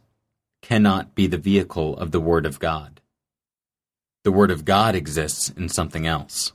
cannot 0.63 1.15
be 1.15 1.27
the 1.27 1.37
vehicle 1.37 1.97
of 1.99 2.11
the 2.11 2.21
Word 2.21 2.47
of 2.47 2.59
God. 2.59 3.01
The 4.25 4.33
Word 4.33 4.51
of 4.51 4.65
God 4.65 4.95
exists 4.95 5.51
in 5.51 5.69
something 5.69 6.07
else. 6.07 6.53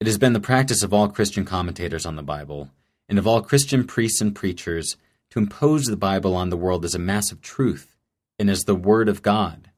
It 0.00 0.06
has 0.06 0.18
been 0.18 0.32
the 0.32 0.40
practice 0.40 0.82
of 0.82 0.92
all 0.92 1.08
Christian 1.08 1.44
commentators 1.44 2.04
on 2.04 2.16
the 2.16 2.22
Bible, 2.22 2.70
and 3.08 3.18
of 3.18 3.26
all 3.26 3.40
Christian 3.40 3.86
priests 3.86 4.20
and 4.20 4.34
preachers, 4.34 4.96
to 5.30 5.38
impose 5.38 5.84
the 5.84 5.96
Bible 5.96 6.34
on 6.34 6.50
the 6.50 6.56
world 6.56 6.84
as 6.84 6.94
a 6.94 6.98
mass 6.98 7.30
of 7.30 7.40
truth 7.40 7.96
and 8.38 8.50
as 8.50 8.64
the 8.64 8.74
Word 8.74 9.08
of 9.08 9.22
God 9.22 9.70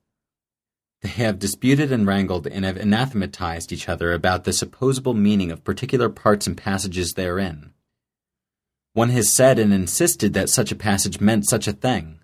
they 1.01 1.09
have 1.09 1.39
disputed 1.39 1.93
and 1.93 2.07
wrangled 2.07 2.47
and 2.47 2.65
have 2.65 2.77
anathematized 2.77 3.73
each 3.73 3.89
other 3.89 4.13
about 4.13 4.45
the 4.45 4.53
supposable 4.53 5.15
meaning 5.15 5.51
of 5.53 5.65
particular 5.65 6.09
parts 6.09 6.47
and 6.47 6.57
passages 6.57 7.15
therein. 7.15 7.73
One 8.95 9.11
has 9.11 9.33
said 9.33 9.59
and 9.59 9.73
insisted 9.73 10.35
that 10.35 10.49
such 10.49 10.73
a 10.73 10.77
passage 10.77 11.21
meant 11.21 11.49
such 11.49 11.69
a 11.69 11.73
thing, 11.73 12.19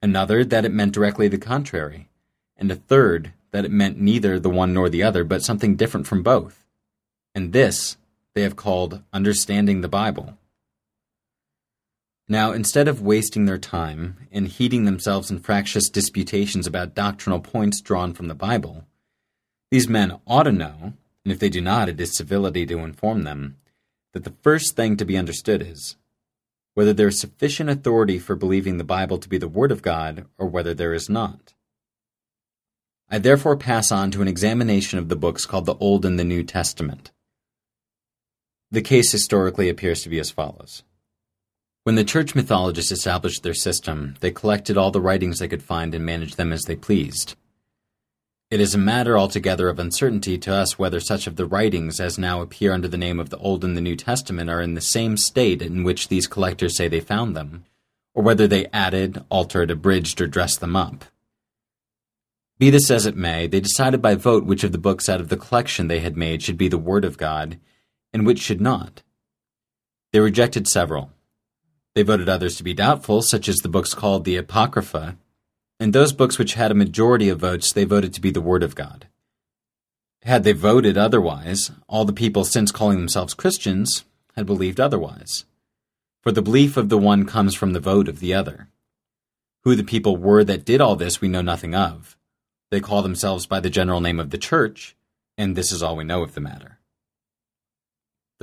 another 0.00 0.42
that 0.44 0.64
it 0.64 0.72
meant 0.72 0.94
directly 0.94 1.28
the 1.28 1.36
contrary, 1.36 2.08
and 2.56 2.70
a 2.70 2.76
third 2.76 3.32
that 3.50 3.66
it 3.66 3.70
meant 3.70 4.00
neither 4.00 4.40
the 4.40 4.50
one 4.50 4.72
nor 4.72 4.88
the 4.88 5.02
other, 5.02 5.22
but 5.22 5.42
something 5.42 5.76
different 5.76 6.06
from 6.06 6.22
both. 6.22 6.64
And 7.34 7.52
this 7.52 7.98
they 8.32 8.42
have 8.42 8.56
called 8.56 9.02
understanding 9.12 9.80
the 9.80 9.88
Bible. 9.88 10.36
Now, 12.28 12.52
instead 12.52 12.88
of 12.88 13.02
wasting 13.02 13.44
their 13.44 13.58
time 13.58 14.16
and 14.32 14.48
heating 14.48 14.84
themselves 14.84 15.30
in 15.30 15.40
fractious 15.40 15.90
disputations 15.90 16.66
about 16.66 16.94
doctrinal 16.94 17.40
points 17.40 17.82
drawn 17.82 18.14
from 18.14 18.28
the 18.28 18.34
Bible, 18.34 18.86
these 19.70 19.88
men 19.88 20.18
ought 20.26 20.44
to 20.44 20.52
know, 20.52 20.94
and 21.24 21.32
if 21.32 21.38
they 21.38 21.50
do 21.50 21.60
not, 21.60 21.88
it 21.88 22.00
is 22.00 22.16
civility 22.16 22.64
to 22.66 22.78
inform 22.78 23.22
them, 23.22 23.56
that 24.12 24.24
the 24.24 24.34
first 24.42 24.74
thing 24.74 24.96
to 24.96 25.04
be 25.04 25.18
understood 25.18 25.60
is 25.60 25.96
whether 26.72 26.92
there 26.92 27.08
is 27.08 27.20
sufficient 27.20 27.70
authority 27.70 28.18
for 28.18 28.34
believing 28.34 28.78
the 28.78 28.84
Bible 28.84 29.18
to 29.18 29.28
be 29.28 29.38
the 29.38 29.48
Word 29.48 29.70
of 29.70 29.82
God 29.82 30.26
or 30.38 30.46
whether 30.46 30.74
there 30.74 30.94
is 30.94 31.08
not. 31.08 31.54
I 33.10 33.18
therefore 33.18 33.56
pass 33.56 33.92
on 33.92 34.10
to 34.12 34.22
an 34.22 34.28
examination 34.28 34.98
of 34.98 35.08
the 35.08 35.16
books 35.16 35.46
called 35.46 35.66
the 35.66 35.76
Old 35.76 36.04
and 36.04 36.18
the 36.18 36.24
New 36.24 36.42
Testament. 36.42 37.12
The 38.70 38.82
case 38.82 39.12
historically 39.12 39.68
appears 39.68 40.02
to 40.02 40.08
be 40.08 40.18
as 40.18 40.30
follows. 40.30 40.82
When 41.84 41.96
the 41.96 42.04
church 42.04 42.34
mythologists 42.34 42.90
established 42.90 43.42
their 43.42 43.52
system, 43.52 44.14
they 44.20 44.30
collected 44.30 44.78
all 44.78 44.90
the 44.90 45.02
writings 45.02 45.38
they 45.38 45.48
could 45.48 45.62
find 45.62 45.94
and 45.94 46.02
managed 46.02 46.38
them 46.38 46.50
as 46.50 46.62
they 46.62 46.76
pleased. 46.76 47.36
It 48.50 48.58
is 48.58 48.74
a 48.74 48.78
matter 48.78 49.18
altogether 49.18 49.68
of 49.68 49.78
uncertainty 49.78 50.38
to 50.38 50.54
us 50.54 50.78
whether 50.78 50.98
such 50.98 51.26
of 51.26 51.36
the 51.36 51.44
writings 51.44 52.00
as 52.00 52.16
now 52.16 52.40
appear 52.40 52.72
under 52.72 52.88
the 52.88 52.96
name 52.96 53.20
of 53.20 53.28
the 53.28 53.36
Old 53.36 53.64
and 53.64 53.76
the 53.76 53.82
New 53.82 53.96
Testament 53.96 54.48
are 54.48 54.62
in 54.62 54.72
the 54.72 54.80
same 54.80 55.18
state 55.18 55.60
in 55.60 55.84
which 55.84 56.08
these 56.08 56.26
collectors 56.26 56.74
say 56.74 56.88
they 56.88 57.00
found 57.00 57.36
them, 57.36 57.66
or 58.14 58.22
whether 58.22 58.46
they 58.46 58.64
added, 58.72 59.22
altered, 59.28 59.70
abridged, 59.70 60.22
or 60.22 60.26
dressed 60.26 60.60
them 60.60 60.76
up. 60.76 61.04
Be 62.58 62.70
this 62.70 62.90
as 62.90 63.04
it 63.04 63.16
may, 63.16 63.46
they 63.46 63.60
decided 63.60 64.00
by 64.00 64.14
vote 64.14 64.46
which 64.46 64.64
of 64.64 64.72
the 64.72 64.78
books 64.78 65.10
out 65.10 65.20
of 65.20 65.28
the 65.28 65.36
collection 65.36 65.88
they 65.88 66.00
had 66.00 66.16
made 66.16 66.42
should 66.42 66.56
be 66.56 66.68
the 66.68 66.78
Word 66.78 67.04
of 67.04 67.18
God, 67.18 67.58
and 68.10 68.24
which 68.24 68.38
should 68.38 68.62
not. 68.62 69.02
They 70.12 70.20
rejected 70.20 70.66
several, 70.66 71.10
they 71.94 72.02
voted 72.02 72.28
others 72.28 72.56
to 72.56 72.64
be 72.64 72.74
doubtful, 72.74 73.22
such 73.22 73.48
as 73.48 73.56
the 73.56 73.68
books 73.68 73.94
called 73.94 74.24
the 74.24 74.36
Apocrypha, 74.36 75.16
and 75.78 75.92
those 75.92 76.12
books 76.12 76.38
which 76.38 76.54
had 76.54 76.70
a 76.70 76.74
majority 76.74 77.28
of 77.28 77.40
votes 77.40 77.72
they 77.72 77.84
voted 77.84 78.12
to 78.14 78.20
be 78.20 78.30
the 78.30 78.40
Word 78.40 78.62
of 78.62 78.74
God. 78.74 79.06
Had 80.22 80.42
they 80.42 80.52
voted 80.52 80.96
otherwise, 80.96 81.70
all 81.86 82.04
the 82.04 82.12
people 82.12 82.44
since 82.44 82.72
calling 82.72 82.98
themselves 82.98 83.34
Christians 83.34 84.04
had 84.34 84.46
believed 84.46 84.80
otherwise. 84.80 85.44
For 86.22 86.32
the 86.32 86.42
belief 86.42 86.76
of 86.76 86.88
the 86.88 86.98
one 86.98 87.26
comes 87.26 87.54
from 87.54 87.74
the 87.74 87.80
vote 87.80 88.08
of 88.08 88.20
the 88.20 88.32
other. 88.32 88.68
Who 89.62 89.74
the 89.74 89.84
people 89.84 90.16
were 90.16 90.42
that 90.44 90.64
did 90.64 90.80
all 90.80 90.96
this 90.96 91.20
we 91.20 91.28
know 91.28 91.42
nothing 91.42 91.74
of. 91.74 92.16
They 92.70 92.80
call 92.80 93.02
themselves 93.02 93.46
by 93.46 93.60
the 93.60 93.70
general 93.70 94.00
name 94.00 94.18
of 94.18 94.30
the 94.30 94.38
Church, 94.38 94.96
and 95.36 95.54
this 95.54 95.70
is 95.70 95.82
all 95.82 95.96
we 95.96 96.04
know 96.04 96.22
of 96.22 96.34
the 96.34 96.40
matter. 96.40 96.78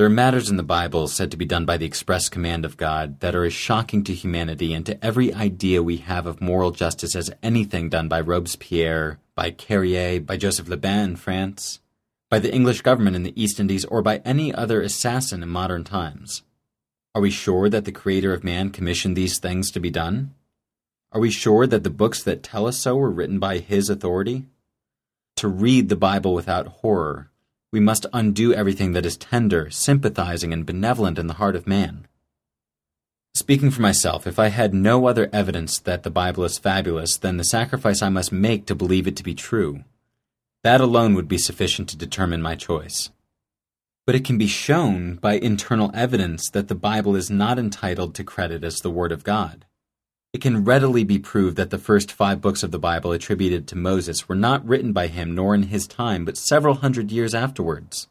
There 0.01 0.08
are 0.08 0.10
matters 0.10 0.50
in 0.50 0.58
the 0.58 0.63
Bible 0.63 1.08
said 1.08 1.29
to 1.29 1.38
be 1.38 1.46
done 1.46 1.63
by 1.63 1.77
the 1.77 1.86
express 1.86 2.27
command 2.27 2.65
of 2.65 2.75
God 2.75 3.20
that 3.20 3.36
are 3.36 3.46
as 3.46 3.53
shocking 3.53 4.03
to 4.05 4.15
humanity 4.15 4.74
and 4.74 4.84
to 4.88 5.05
every 5.05 5.31
idea 5.31 5.84
we 5.84 5.98
have 5.98 6.25
of 6.25 6.41
moral 6.41 6.72
justice 6.72 7.15
as 7.15 7.29
anything 7.43 7.88
done 7.88 8.08
by 8.08 8.20
Robespierre, 8.20 9.20
by 9.36 9.51
Carrier, 9.51 10.20
by 10.20 10.38
Joseph 10.38 10.67
Le 10.70 10.77
Bon 10.77 11.10
in 11.12 11.15
France, 11.17 11.81
by 12.31 12.39
the 12.39 12.51
English 12.51 12.81
government 12.81 13.15
in 13.15 13.22
the 13.22 13.39
East 13.39 13.60
Indies, 13.60 13.86
or 13.86 14.01
by 14.01 14.24
any 14.25 14.51
other 14.51 14.81
assassin 14.81 15.43
in 15.43 15.50
modern 15.50 15.84
times. 15.84 16.41
Are 17.13 17.22
we 17.22 17.29
sure 17.29 17.70
that 17.70 17.86
the 17.86 17.91
Creator 17.91 18.34
of 18.34 18.43
man 18.43 18.72
commissioned 18.72 19.15
these 19.15 19.38
things 19.38 19.70
to 19.70 19.79
be 19.79 19.91
done? 19.91 20.34
Are 21.12 21.22
we 21.22 21.29
sure 21.29 21.67
that 21.67 21.84
the 21.84 21.91
books 21.91 22.24
that 22.24 22.41
tell 22.41 22.65
us 22.65 22.79
so 22.79 22.96
were 22.96 23.12
written 23.12 23.38
by 23.38 23.60
His 23.60 23.88
authority? 23.88 24.48
To 25.36 25.48
read 25.48 25.89
the 25.89 25.96
Bible 25.96 26.34
without 26.34 26.79
horror 26.81 27.30
we 27.71 27.79
must 27.79 28.05
undo 28.11 28.53
everything 28.53 28.91
that 28.91 29.05
is 29.05 29.15
tender, 29.15 29.69
sympathizing, 29.69 30.51
and 30.51 30.65
benevolent 30.65 31.17
in 31.17 31.27
the 31.27 31.35
heart 31.35 31.55
of 31.55 31.65
man. 31.65 32.07
Speaking 33.33 33.71
for 33.71 33.81
myself, 33.81 34.27
if 34.27 34.37
I 34.37 34.47
had 34.47 34.73
no 34.73 35.07
other 35.07 35.29
evidence 35.31 35.79
that 35.79 36.03
the 36.03 36.09
Bible 36.09 36.43
is 36.43 36.59
fabulous 36.59 37.17
than 37.17 37.37
the 37.37 37.45
sacrifice 37.45 38.01
I 38.01 38.09
must 38.09 38.31
make 38.31 38.65
to 38.65 38.75
believe 38.75 39.07
it 39.07 39.15
to 39.15 39.23
be 39.23 39.33
true, 39.33 39.85
that 40.63 40.81
alone 40.81 41.15
would 41.15 41.29
be 41.29 41.37
sufficient 41.37 41.87
to 41.89 41.97
determine 41.97 42.41
my 42.41 42.55
choice. 42.55 43.09
But 44.05 44.15
it 44.15 44.25
can 44.25 44.37
be 44.37 44.47
shown 44.47 45.15
by 45.15 45.33
internal 45.33 45.91
evidence 45.93 46.49
that 46.49 46.67
the 46.67 46.75
Bible 46.75 47.15
is 47.15 47.31
not 47.31 47.57
entitled 47.57 48.15
to 48.15 48.23
credit 48.25 48.65
as 48.65 48.79
the 48.79 48.91
Word 48.91 49.13
of 49.13 49.23
God. 49.23 49.65
It 50.33 50.41
can 50.41 50.63
readily 50.63 51.03
be 51.03 51.19
proved 51.19 51.57
that 51.57 51.71
the 51.71 51.77
first 51.77 52.09
five 52.09 52.39
books 52.39 52.63
of 52.63 52.71
the 52.71 52.79
Bible 52.79 53.11
attributed 53.11 53.67
to 53.67 53.75
Moses 53.75 54.29
were 54.29 54.35
not 54.35 54.65
written 54.65 54.93
by 54.93 55.07
him 55.07 55.35
nor 55.35 55.53
in 55.53 55.63
his 55.63 55.88
time, 55.88 56.23
but 56.23 56.38
several 56.38 56.75
hundred 56.75 57.11
years 57.11 57.35
afterwards. 57.35 58.07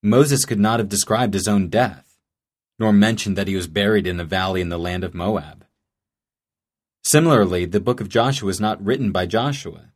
Moses 0.00 0.44
could 0.44 0.60
not 0.60 0.78
have 0.78 0.88
described 0.88 1.34
his 1.34 1.48
own 1.48 1.68
death, 1.68 2.18
nor 2.78 2.92
mentioned 2.92 3.36
that 3.36 3.48
he 3.48 3.56
was 3.56 3.66
buried 3.66 4.06
in 4.06 4.20
a 4.20 4.24
valley 4.24 4.60
in 4.60 4.68
the 4.68 4.78
land 4.78 5.02
of 5.02 5.12
Moab. 5.12 5.64
Similarly, 7.02 7.64
the 7.64 7.80
book 7.80 8.00
of 8.00 8.08
Joshua 8.08 8.50
is 8.50 8.60
not 8.60 8.84
written 8.84 9.10
by 9.10 9.26
Joshua. 9.26 9.90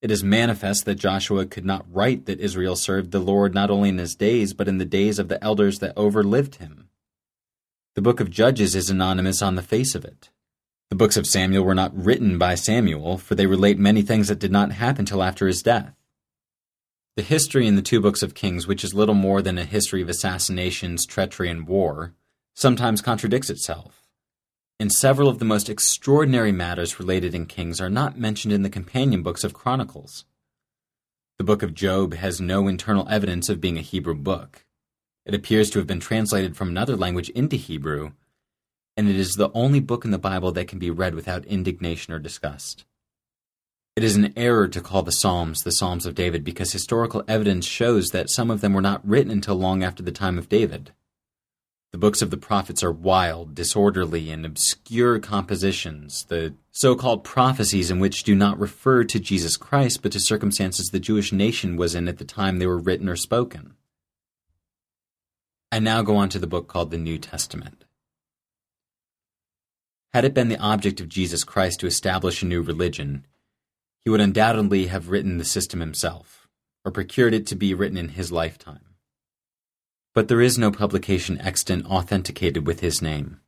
It 0.00 0.10
is 0.10 0.24
manifest 0.24 0.86
that 0.86 0.94
Joshua 0.94 1.44
could 1.44 1.66
not 1.66 1.84
write 1.92 2.24
that 2.24 2.40
Israel 2.40 2.74
served 2.74 3.10
the 3.10 3.18
Lord 3.18 3.52
not 3.52 3.70
only 3.70 3.90
in 3.90 3.98
his 3.98 4.14
days, 4.14 4.54
but 4.54 4.66
in 4.66 4.78
the 4.78 4.86
days 4.86 5.18
of 5.18 5.28
the 5.28 5.42
elders 5.44 5.80
that 5.80 5.94
overlived 5.94 6.54
him. 6.54 6.88
The 7.96 8.02
book 8.02 8.18
of 8.18 8.30
Judges 8.30 8.74
is 8.74 8.88
anonymous 8.88 9.42
on 9.42 9.56
the 9.56 9.62
face 9.62 9.94
of 9.94 10.06
it. 10.06 10.30
The 10.90 10.96
books 10.96 11.16
of 11.16 11.26
Samuel 11.26 11.64
were 11.64 11.74
not 11.74 11.96
written 11.96 12.36
by 12.36 12.56
Samuel, 12.56 13.16
for 13.16 13.36
they 13.36 13.46
relate 13.46 13.78
many 13.78 14.02
things 14.02 14.26
that 14.26 14.40
did 14.40 14.50
not 14.50 14.72
happen 14.72 15.04
till 15.04 15.22
after 15.22 15.46
his 15.46 15.62
death. 15.62 15.94
The 17.16 17.22
history 17.22 17.68
in 17.68 17.76
the 17.76 17.82
two 17.82 18.00
books 18.00 18.22
of 18.22 18.34
Kings, 18.34 18.66
which 18.66 18.82
is 18.82 18.92
little 18.92 19.14
more 19.14 19.40
than 19.40 19.56
a 19.56 19.64
history 19.64 20.02
of 20.02 20.08
assassinations, 20.08 21.06
treachery, 21.06 21.48
and 21.48 21.68
war, 21.68 22.14
sometimes 22.54 23.02
contradicts 23.02 23.50
itself. 23.50 24.02
And 24.80 24.90
several 24.90 25.28
of 25.28 25.38
the 25.38 25.44
most 25.44 25.68
extraordinary 25.68 26.50
matters 26.50 26.98
related 26.98 27.36
in 27.36 27.46
Kings 27.46 27.80
are 27.80 27.90
not 27.90 28.18
mentioned 28.18 28.52
in 28.52 28.62
the 28.62 28.70
companion 28.70 29.22
books 29.22 29.44
of 29.44 29.54
Chronicles. 29.54 30.24
The 31.38 31.44
book 31.44 31.62
of 31.62 31.72
Job 31.72 32.14
has 32.14 32.40
no 32.40 32.66
internal 32.66 33.08
evidence 33.08 33.48
of 33.48 33.60
being 33.60 33.78
a 33.78 33.82
Hebrew 33.82 34.14
book. 34.14 34.64
It 35.24 35.34
appears 35.34 35.70
to 35.70 35.78
have 35.78 35.86
been 35.86 36.00
translated 36.00 36.56
from 36.56 36.68
another 36.68 36.96
language 36.96 37.28
into 37.30 37.56
Hebrew, 37.56 38.12
and 39.00 39.08
it 39.08 39.16
is 39.16 39.32
the 39.32 39.50
only 39.54 39.80
book 39.80 40.04
in 40.04 40.10
the 40.10 40.18
Bible 40.18 40.52
that 40.52 40.68
can 40.68 40.78
be 40.78 40.90
read 40.90 41.14
without 41.14 41.46
indignation 41.46 42.12
or 42.12 42.18
disgust. 42.18 42.84
It 43.96 44.04
is 44.04 44.14
an 44.14 44.34
error 44.36 44.68
to 44.68 44.80
call 44.82 45.02
the 45.02 45.10
Psalms 45.10 45.62
the 45.62 45.72
Psalms 45.72 46.04
of 46.04 46.14
David 46.14 46.44
because 46.44 46.70
historical 46.70 47.24
evidence 47.26 47.66
shows 47.66 48.08
that 48.08 48.28
some 48.28 48.50
of 48.50 48.60
them 48.60 48.74
were 48.74 48.82
not 48.82 49.00
written 49.08 49.32
until 49.32 49.54
long 49.54 49.82
after 49.82 50.02
the 50.02 50.12
time 50.12 50.36
of 50.36 50.50
David. 50.50 50.92
The 51.92 51.98
books 51.98 52.20
of 52.20 52.30
the 52.30 52.36
prophets 52.36 52.84
are 52.84 52.92
wild, 52.92 53.54
disorderly, 53.54 54.30
and 54.30 54.44
obscure 54.44 55.18
compositions, 55.18 56.24
the 56.24 56.52
so 56.70 56.94
called 56.94 57.24
prophecies 57.24 57.90
in 57.90 58.00
which 58.00 58.22
do 58.22 58.34
not 58.34 58.60
refer 58.60 59.04
to 59.04 59.18
Jesus 59.18 59.56
Christ 59.56 60.02
but 60.02 60.12
to 60.12 60.20
circumstances 60.20 60.88
the 60.88 61.00
Jewish 61.00 61.32
nation 61.32 61.78
was 61.78 61.94
in 61.94 62.06
at 62.06 62.18
the 62.18 62.26
time 62.26 62.58
they 62.58 62.66
were 62.66 62.76
written 62.76 63.08
or 63.08 63.16
spoken. 63.16 63.76
I 65.72 65.78
now 65.78 66.02
go 66.02 66.16
on 66.16 66.28
to 66.28 66.38
the 66.38 66.46
book 66.46 66.68
called 66.68 66.90
the 66.90 66.98
New 66.98 67.16
Testament. 67.16 67.86
Had 70.12 70.24
it 70.24 70.34
been 70.34 70.48
the 70.48 70.58
object 70.58 71.00
of 71.00 71.08
Jesus 71.08 71.44
Christ 71.44 71.80
to 71.80 71.86
establish 71.86 72.42
a 72.42 72.46
new 72.46 72.62
religion, 72.62 73.26
he 74.00 74.10
would 74.10 74.20
undoubtedly 74.20 74.86
have 74.86 75.08
written 75.08 75.38
the 75.38 75.44
system 75.44 75.78
himself, 75.78 76.48
or 76.84 76.90
procured 76.90 77.32
it 77.32 77.46
to 77.46 77.54
be 77.54 77.74
written 77.74 77.96
in 77.96 78.08
his 78.10 78.32
lifetime. 78.32 78.96
But 80.12 80.26
there 80.26 80.40
is 80.40 80.58
no 80.58 80.72
publication 80.72 81.40
extant 81.40 81.86
authenticated 81.86 82.66
with 82.66 82.80
his 82.80 83.00
name. 83.00 83.40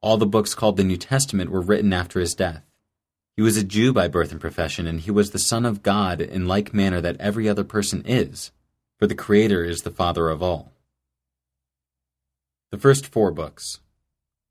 All 0.00 0.16
the 0.16 0.24
books 0.24 0.54
called 0.54 0.78
the 0.78 0.84
New 0.84 0.96
Testament 0.96 1.50
were 1.50 1.60
written 1.60 1.92
after 1.92 2.20
his 2.20 2.34
death. 2.34 2.64
He 3.36 3.42
was 3.42 3.58
a 3.58 3.64
Jew 3.64 3.92
by 3.92 4.08
birth 4.08 4.32
and 4.32 4.40
profession, 4.40 4.86
and 4.86 5.00
he 5.00 5.10
was 5.10 5.32
the 5.32 5.38
Son 5.38 5.66
of 5.66 5.82
God 5.82 6.22
in 6.22 6.48
like 6.48 6.72
manner 6.72 7.02
that 7.02 7.20
every 7.20 7.50
other 7.50 7.64
person 7.64 8.02
is, 8.06 8.50
for 8.98 9.06
the 9.06 9.14
Creator 9.14 9.62
is 9.62 9.82
the 9.82 9.90
Father 9.90 10.30
of 10.30 10.42
all. 10.42 10.72
The 12.70 12.78
first 12.78 13.06
four 13.06 13.30
books, 13.30 13.80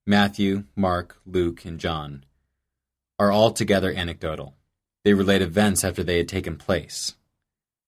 Matthew, 0.08 0.66
Mark, 0.76 1.18
Luke, 1.26 1.66
and 1.66 1.80
John, 1.80 2.26
are 3.18 3.32
altogether 3.32 3.92
anecdotal. 3.92 4.54
They 5.04 5.16
relate 5.16 5.42
events 5.42 5.84
after 5.84 6.04
they 6.04 6.18
had 6.18 6.30
taken 6.30 6.58
place. 6.58 7.16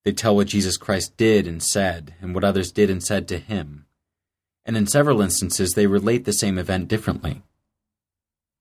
They 0.03 0.13
tell 0.13 0.35
what 0.35 0.47
Jesus 0.47 0.77
Christ 0.77 1.15
did 1.15 1.45
and 1.45 1.61
said, 1.61 2.15
and 2.19 2.33
what 2.33 2.43
others 2.43 2.71
did 2.71 2.89
and 2.89 3.03
said 3.03 3.27
to 3.27 3.37
him. 3.37 3.85
And 4.65 4.75
in 4.75 4.87
several 4.87 5.21
instances, 5.21 5.73
they 5.73 5.85
relate 5.85 6.25
the 6.25 6.33
same 6.33 6.57
event 6.57 6.87
differently. 6.87 7.43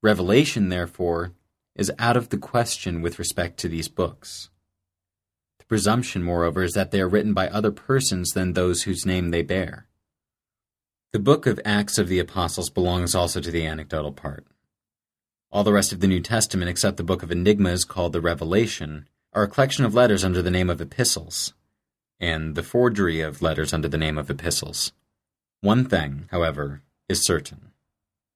Revelation, 0.03 0.69
therefore, 0.69 1.33
is 1.75 1.91
out 1.99 2.17
of 2.17 2.29
the 2.29 2.39
question 2.39 3.01
with 3.01 3.19
respect 3.19 3.59
to 3.61 3.69
these 3.69 3.89
books. 3.89 4.51
The 5.61 5.65
presumption, 5.65 6.23
moreover, 6.23 6.63
is 6.63 6.75
that 6.75 6.91
they 6.91 7.01
are 7.01 7.09
written 7.09 7.33
by 7.33 7.49
other 7.49 7.73
persons 7.73 8.33
than 8.33 8.53
those 8.53 8.83
whose 8.83 9.07
name 9.07 9.31
they 9.31 9.43
bear. 9.43 9.87
The 11.17 11.23
book 11.23 11.47
of 11.47 11.59
Acts 11.65 11.97
of 11.97 12.09
the 12.09 12.19
Apostles 12.19 12.69
belongs 12.69 13.15
also 13.15 13.41
to 13.41 13.51
the 13.51 13.67
anecdotal 13.67 14.13
part. 14.13 14.45
All 15.51 15.65
the 15.65 15.73
rest 15.73 15.91
of 15.91 16.01
the 16.01 16.07
New 16.07 16.21
Testament, 16.21 16.69
except 16.69 16.99
the 16.99 17.03
book 17.03 17.23
of 17.23 17.33
Enigmas 17.33 17.87
called 17.87 18.13
the 18.13 18.21
Revelation, 18.21 19.09
are 19.33 19.45
a 19.45 19.49
collection 19.49 19.87
of 19.87 19.95
letters 19.95 20.25
under 20.25 20.43
the 20.43 20.51
name 20.51 20.69
of 20.69 20.79
epistles, 20.79 21.55
and 22.21 22.55
the 22.55 22.63
forgery 22.63 23.23
of 23.23 23.41
letters 23.41 23.73
under 23.73 23.89
the 23.89 23.97
name 23.97 24.19
of 24.19 24.29
epistles. 24.29 24.93
One 25.63 25.87
thing, 25.87 26.29
however, 26.33 26.83
is 27.09 27.25
certain, 27.25 27.73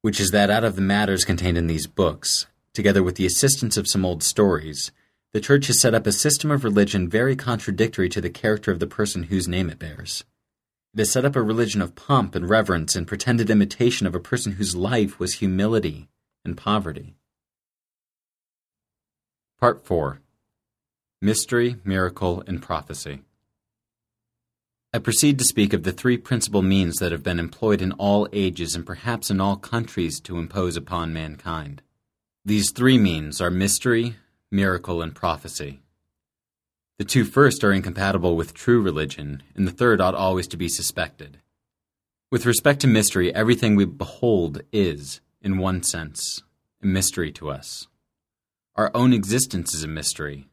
which 0.01 0.19
is 0.19 0.31
that 0.31 0.49
out 0.49 0.65
of 0.65 0.75
the 0.75 0.81
matters 0.81 1.27
contained 1.27 1.59
in 1.59 1.67
these 1.67 1.87
books, 1.87 2.47
together 2.73 3.03
with 3.03 3.17
the 3.17 3.27
assistance 3.27 3.77
of 3.77 3.91
some 3.91 4.07
old 4.07 4.23
stories, 4.23 4.91
the 5.35 5.41
Church 5.41 5.67
has 5.67 5.83
set 5.83 5.95
up 5.95 6.07
a 6.07 6.13
system 6.13 6.51
of 6.51 6.65
religion 6.65 7.11
very 7.11 7.37
contradictory 7.37 8.09
to 8.09 8.23
the 8.23 8.31
character 8.31 8.73
of 8.73 8.81
the 8.81 8.87
person 8.87 9.25
whose 9.25 9.47
name 9.47 9.69
it 9.69 9.79
bears. 9.79 10.25
Has 10.97 11.13
set 11.13 11.25
up 11.25 11.37
a 11.37 11.43
religion 11.43 11.81
of 11.81 11.95
pomp 11.95 12.35
and 12.35 12.49
reverence 12.49 12.97
and 12.97 13.07
pretended 13.07 13.49
imitation 13.49 14.07
of 14.07 14.15
a 14.15 14.21
person 14.21 14.53
whose 14.53 14.75
life 14.75 15.19
was 15.21 15.35
humility 15.35 16.09
and 16.45 16.57
poverty. 16.57 17.15
Part 19.61 19.85
4 19.85 20.21
Mystery, 21.23 21.77
Miracle, 21.85 22.43
and 22.47 22.61
Prophecy. 22.61 23.21
I 24.93 24.99
proceed 24.99 25.39
to 25.39 25.45
speak 25.45 25.73
of 25.73 25.85
the 25.85 25.93
three 25.93 26.17
principal 26.17 26.63
means 26.63 26.97
that 26.97 27.13
have 27.13 27.23
been 27.23 27.39
employed 27.39 27.81
in 27.81 27.93
all 27.93 28.27
ages 28.33 28.75
and 28.75 28.85
perhaps 28.85 29.31
in 29.31 29.41
all 29.41 29.57
countries 29.57 30.19
to 30.23 30.39
impose 30.39 30.77
upon 30.77 31.13
mankind. 31.13 31.83
These 32.45 32.73
three 32.73 32.99
means 32.99 33.41
are 33.41 33.51
mystery, 33.51 34.17
miracle, 34.51 35.03
and 35.03 35.15
prophecy. 35.15 35.83
The 37.00 37.07
two 37.07 37.25
first 37.25 37.64
are 37.64 37.73
incompatible 37.73 38.37
with 38.37 38.52
true 38.52 38.83
religion, 38.83 39.42
and 39.54 39.66
the 39.66 39.73
third 39.73 40.02
ought 40.02 40.14
always 40.14 40.47
to 40.49 40.59
be 40.59 40.69
suspected. 40.69 41.38
With 42.30 42.45
respect 42.45 42.80
to 42.80 42.87
mystery, 42.87 43.35
everything 43.35 43.75
we 43.75 43.87
behold 43.87 44.61
is, 44.71 45.23
in 45.40 45.57
one 45.57 45.83
sense, 45.83 46.42
a 46.83 46.87
mystery 46.87 47.33
to 47.33 47.49
us. 47.49 47.88
Our 48.76 48.90
own 48.92 49.14
existence 49.14 49.73
is 49.73 49.83
a 49.83 49.88
mystery. 49.88 50.49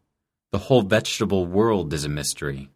The 0.53 0.59
whole 0.59 0.83
vegetable 0.83 1.45
world 1.45 1.91
is 1.91 2.05
a 2.05 2.09
mystery. 2.09 2.69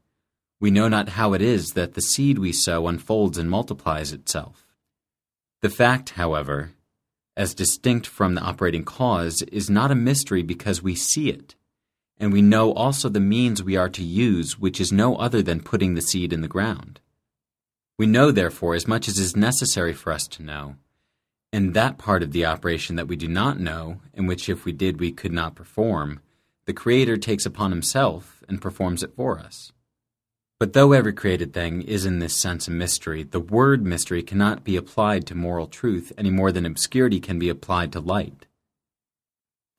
We 0.59 0.69
know 0.69 0.89
not 0.89 1.07
how 1.07 1.31
it 1.31 1.41
is 1.41 1.69
that 1.69 1.93
the 1.93 2.01
seed 2.01 2.39
we 2.39 2.51
sow 2.51 2.87
unfolds 2.87 3.37
and 3.37 3.49
multiplies 3.49 4.11
itself. 4.11 4.67
The 5.61 5.69
fact, 5.69 6.09
however, 6.09 6.73
as 7.37 7.53
distinct 7.53 8.05
from 8.05 8.35
the 8.35 8.41
operating 8.41 8.83
cause, 8.83 9.41
is 9.43 9.69
not 9.69 9.91
a 9.91 9.95
mystery 9.95 10.43
because 10.43 10.83
we 10.83 10.93
see 10.93 11.29
it, 11.29 11.55
and 12.21 12.31
we 12.31 12.41
know 12.43 12.71
also 12.73 13.09
the 13.09 13.19
means 13.19 13.63
we 13.63 13.75
are 13.75 13.89
to 13.89 14.03
use, 14.03 14.59
which 14.59 14.79
is 14.79 14.91
no 14.91 15.15
other 15.15 15.41
than 15.41 15.59
putting 15.59 15.95
the 15.95 16.01
seed 16.03 16.31
in 16.31 16.41
the 16.41 16.47
ground. 16.47 16.99
We 17.97 18.05
know, 18.05 18.29
therefore, 18.31 18.75
as 18.75 18.87
much 18.87 19.07
as 19.07 19.17
is 19.17 19.35
necessary 19.35 19.91
for 19.91 20.13
us 20.13 20.27
to 20.27 20.43
know, 20.43 20.75
and 21.51 21.73
that 21.73 21.97
part 21.97 22.21
of 22.21 22.31
the 22.31 22.45
operation 22.45 22.95
that 22.95 23.07
we 23.07 23.15
do 23.15 23.27
not 23.27 23.59
know, 23.59 24.01
and 24.13 24.27
which 24.27 24.47
if 24.47 24.65
we 24.65 24.71
did 24.71 24.99
we 24.99 25.11
could 25.11 25.33
not 25.33 25.55
perform, 25.55 26.19
the 26.65 26.73
Creator 26.73 27.17
takes 27.17 27.47
upon 27.47 27.71
himself 27.71 28.43
and 28.47 28.61
performs 28.61 29.01
it 29.01 29.15
for 29.15 29.39
us. 29.39 29.71
But 30.59 30.73
though 30.73 30.91
every 30.91 31.13
created 31.13 31.53
thing 31.55 31.81
is 31.81 32.05
in 32.05 32.19
this 32.19 32.39
sense 32.39 32.67
a 32.67 32.71
mystery, 32.71 33.23
the 33.23 33.39
word 33.39 33.83
mystery 33.83 34.21
cannot 34.21 34.63
be 34.63 34.75
applied 34.75 35.25
to 35.25 35.35
moral 35.35 35.65
truth 35.65 36.13
any 36.19 36.29
more 36.29 36.51
than 36.51 36.67
obscurity 36.67 37.19
can 37.19 37.39
be 37.39 37.49
applied 37.49 37.91
to 37.93 37.99
light. 37.99 38.45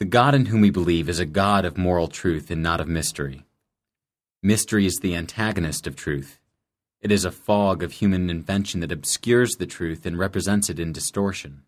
The 0.03 0.09
God 0.09 0.35
in 0.35 0.47
whom 0.47 0.63
we 0.63 0.71
believe 0.71 1.09
is 1.09 1.21
a 1.21 1.25
God 1.25 1.65
of 1.65 1.79
moral 1.79 2.09
truth 2.09 2.51
and 2.51 2.61
not 2.61 2.81
of 2.81 2.89
mystery. 2.89 3.47
Mystery 4.43 4.85
is 4.85 4.99
the 5.01 5.15
antagonist 5.15 5.87
of 5.87 5.95
truth. 5.95 6.41
It 7.01 7.13
is 7.13 7.25
a 7.25 7.31
fog 7.31 7.85
of 7.85 7.93
human 7.93 8.29
invention 8.29 8.81
that 8.81 8.91
obscures 8.91 9.53
the 9.53 9.65
truth 9.65 10.05
and 10.05 10.19
represents 10.19 10.69
it 10.69 10.81
in 10.81 10.93
distortion. 10.93 11.63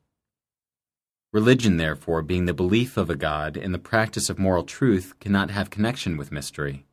Religion, 1.33 1.77
therefore, 1.77 2.23
being 2.23 2.47
the 2.47 2.53
belief 2.53 2.97
of 2.97 3.09
a 3.09 3.15
God 3.15 3.57
and 3.57 3.73
the 3.73 3.79
practice 3.79 4.29
of 4.29 4.37
moral 4.37 4.65
truth, 4.65 5.15
cannot 5.21 5.53
have 5.53 5.71
connection 5.71 6.17
with 6.17 6.33
mystery. 6.33 6.87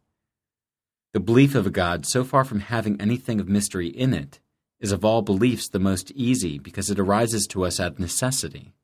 The 1.13 1.19
belief 1.19 1.55
of 1.55 1.65
a 1.65 1.71
God, 1.71 2.05
so 2.05 2.23
far 2.23 2.43
from 2.43 2.59
having 2.59 3.01
anything 3.01 3.39
of 3.39 3.49
mystery 3.49 3.87
in 3.87 4.13
it, 4.13 4.39
is 4.79 4.91
of 4.91 5.03
all 5.03 5.23
beliefs 5.23 5.67
the 5.67 5.79
most 5.79 6.11
easy 6.11 6.59
because 6.59 6.91
it 6.91 6.99
arises 6.99 7.47
to 7.47 7.65
us 7.65 7.79
out 7.79 7.93
of 7.93 7.99
necessity. 7.99 8.75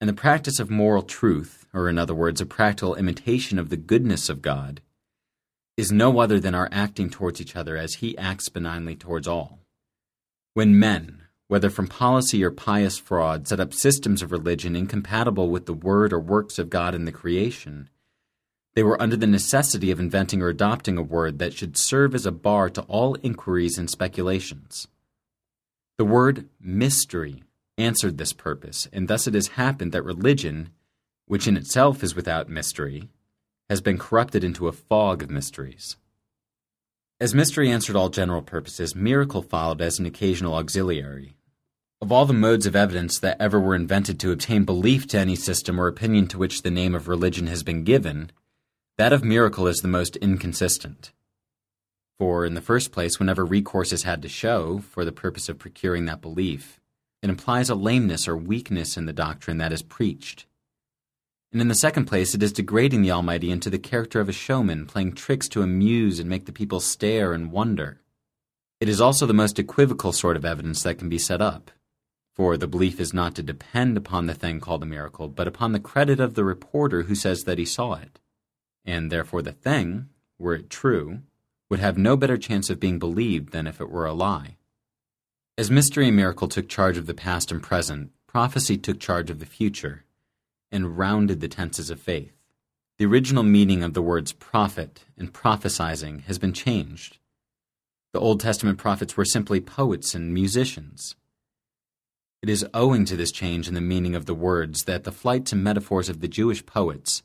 And 0.00 0.08
the 0.08 0.14
practice 0.14 0.58
of 0.58 0.70
moral 0.70 1.02
truth, 1.02 1.66
or 1.72 1.88
in 1.88 1.98
other 1.98 2.14
words, 2.14 2.40
a 2.40 2.46
practical 2.46 2.94
imitation 2.94 3.58
of 3.58 3.70
the 3.70 3.76
goodness 3.76 4.28
of 4.28 4.42
God, 4.42 4.82
is 5.76 5.92
no 5.92 6.18
other 6.18 6.38
than 6.38 6.54
our 6.54 6.68
acting 6.70 7.10
towards 7.10 7.40
each 7.40 7.56
other 7.56 7.76
as 7.76 7.94
He 7.94 8.16
acts 8.18 8.48
benignly 8.48 8.94
towards 8.94 9.26
all. 9.26 9.60
When 10.54 10.78
men, 10.78 11.22
whether 11.48 11.70
from 11.70 11.86
policy 11.86 12.42
or 12.42 12.50
pious 12.50 12.98
fraud, 12.98 13.46
set 13.46 13.60
up 13.60 13.72
systems 13.72 14.22
of 14.22 14.32
religion 14.32 14.74
incompatible 14.74 15.48
with 15.48 15.66
the 15.66 15.74
word 15.74 16.12
or 16.12 16.20
works 16.20 16.58
of 16.58 16.70
God 16.70 16.94
in 16.94 17.04
the 17.04 17.12
creation, 17.12 17.88
they 18.74 18.82
were 18.82 19.00
under 19.00 19.16
the 19.16 19.26
necessity 19.26 19.90
of 19.90 19.98
inventing 19.98 20.42
or 20.42 20.48
adopting 20.48 20.98
a 20.98 21.02
word 21.02 21.38
that 21.38 21.54
should 21.54 21.78
serve 21.78 22.14
as 22.14 22.26
a 22.26 22.32
bar 22.32 22.68
to 22.70 22.82
all 22.82 23.16
inquiries 23.22 23.78
and 23.78 23.88
speculations. 23.88 24.88
The 25.96 26.04
word 26.04 26.48
mystery 26.60 27.42
answered 27.78 28.18
this 28.18 28.32
purpose, 28.32 28.88
and 28.92 29.08
thus 29.08 29.26
it 29.26 29.34
has 29.34 29.48
happened 29.48 29.92
that 29.92 30.02
religion, 30.02 30.70
which 31.26 31.46
in 31.46 31.56
itself 31.56 32.02
is 32.02 32.14
without 32.14 32.48
mystery, 32.48 33.08
has 33.68 33.80
been 33.80 33.98
corrupted 33.98 34.44
into 34.44 34.68
a 34.68 34.72
fog 34.72 35.22
of 35.22 35.30
mysteries. 35.30 35.96
As 37.18 37.34
mystery 37.34 37.70
answered 37.70 37.96
all 37.96 38.10
general 38.10 38.42
purposes, 38.42 38.94
miracle 38.94 39.42
followed 39.42 39.80
as 39.80 39.98
an 39.98 40.06
occasional 40.06 40.54
auxiliary. 40.54 41.36
Of 42.00 42.12
all 42.12 42.26
the 42.26 42.34
modes 42.34 42.66
of 42.66 42.76
evidence 42.76 43.18
that 43.20 43.40
ever 43.40 43.58
were 43.58 43.74
invented 43.74 44.20
to 44.20 44.32
obtain 44.32 44.64
belief 44.64 45.06
to 45.08 45.18
any 45.18 45.34
system 45.34 45.80
or 45.80 45.88
opinion 45.88 46.28
to 46.28 46.38
which 46.38 46.60
the 46.60 46.70
name 46.70 46.94
of 46.94 47.08
religion 47.08 47.46
has 47.46 47.62
been 47.62 47.84
given, 47.84 48.30
that 48.98 49.14
of 49.14 49.24
miracle 49.24 49.66
is 49.66 49.78
the 49.78 49.88
most 49.88 50.16
inconsistent. 50.16 51.12
For, 52.18 52.44
in 52.44 52.54
the 52.54 52.60
first 52.60 52.92
place, 52.92 53.18
whenever 53.18 53.44
recourse 53.44 53.92
is 53.92 54.02
had 54.02 54.22
to 54.22 54.28
show, 54.28 54.78
for 54.78 55.04
the 55.04 55.12
purpose 55.12 55.48
of 55.48 55.58
procuring 55.58 56.04
that 56.04 56.20
belief, 56.20 56.80
it 57.26 57.30
implies 57.30 57.68
a 57.68 57.74
lameness 57.74 58.28
or 58.28 58.36
weakness 58.36 58.96
in 58.96 59.06
the 59.06 59.12
doctrine 59.12 59.58
that 59.58 59.72
is 59.72 59.82
preached. 59.82 60.46
And 61.52 61.60
in 61.60 61.68
the 61.68 61.74
second 61.74 62.06
place, 62.06 62.34
it 62.34 62.42
is 62.42 62.52
degrading 62.52 63.02
the 63.02 63.10
Almighty 63.10 63.50
into 63.50 63.68
the 63.68 63.78
character 63.78 64.20
of 64.20 64.28
a 64.28 64.32
showman, 64.32 64.86
playing 64.86 65.12
tricks 65.12 65.48
to 65.48 65.62
amuse 65.62 66.18
and 66.18 66.30
make 66.30 66.46
the 66.46 66.52
people 66.52 66.80
stare 66.80 67.32
and 67.32 67.52
wonder. 67.52 68.00
It 68.80 68.88
is 68.88 69.00
also 69.00 69.26
the 69.26 69.34
most 69.34 69.58
equivocal 69.58 70.12
sort 70.12 70.36
of 70.36 70.44
evidence 70.44 70.82
that 70.82 70.98
can 70.98 71.08
be 71.08 71.18
set 71.18 71.40
up. 71.40 71.70
For 72.34 72.56
the 72.56 72.66
belief 72.66 73.00
is 73.00 73.14
not 73.14 73.34
to 73.34 73.42
depend 73.42 73.96
upon 73.96 74.26
the 74.26 74.34
thing 74.34 74.60
called 74.60 74.82
a 74.82 74.86
miracle, 74.86 75.28
but 75.28 75.48
upon 75.48 75.72
the 75.72 75.80
credit 75.80 76.20
of 76.20 76.34
the 76.34 76.44
reporter 76.44 77.02
who 77.02 77.14
says 77.14 77.44
that 77.44 77.58
he 77.58 77.64
saw 77.64 77.94
it 77.94 78.20
and 78.86 79.10
therefore 79.10 79.42
the 79.42 79.52
thing, 79.52 80.08
were 80.38 80.54
it 80.54 80.70
true, 80.70 81.20
would 81.68 81.80
have 81.80 81.98
no 81.98 82.16
better 82.16 82.38
chance 82.38 82.70
of 82.70 82.80
being 82.80 82.98
believed 82.98 83.50
than 83.50 83.66
if 83.66 83.80
it 83.80 83.90
were 83.90 84.06
a 84.06 84.12
lie. 84.12 84.56
As 85.58 85.70
mystery 85.70 86.08
and 86.08 86.16
miracle 86.16 86.48
took 86.48 86.68
charge 86.68 86.98
of 86.98 87.06
the 87.06 87.14
past 87.14 87.50
and 87.50 87.62
present, 87.62 88.10
prophecy 88.26 88.76
took 88.76 89.00
charge 89.00 89.30
of 89.30 89.38
the 89.38 89.46
future, 89.46 90.04
and 90.70 90.98
rounded 90.98 91.40
the 91.40 91.48
tenses 91.48 91.88
of 91.88 91.98
faith. 91.98 92.34
The 92.98 93.06
original 93.06 93.42
meaning 93.42 93.82
of 93.82 93.94
the 93.94 94.02
words 94.02 94.34
prophet 94.34 95.06
and 95.16 95.32
prophesizing 95.32 96.24
has 96.24 96.38
been 96.38 96.52
changed. 96.52 97.16
The 98.12 98.20
Old 98.20 98.40
Testament 98.40 98.76
prophets 98.76 99.16
were 99.16 99.24
simply 99.24 99.60
poets 99.60 100.14
and 100.14 100.34
musicians. 100.34 101.16
It 102.42 102.50
is 102.50 102.66
owing 102.74 103.06
to 103.06 103.16
this 103.16 103.32
change 103.32 103.66
in 103.66 103.72
the 103.72 103.80
meaning 103.80 104.14
of 104.14 104.26
the 104.26 104.34
words 104.34 104.84
that 104.84 105.04
the 105.04 105.12
flight 105.12 105.46
to 105.46 105.56
metaphors 105.56 106.10
of 106.10 106.20
the 106.20 106.28
Jewish 106.28 106.66
poets, 106.66 107.22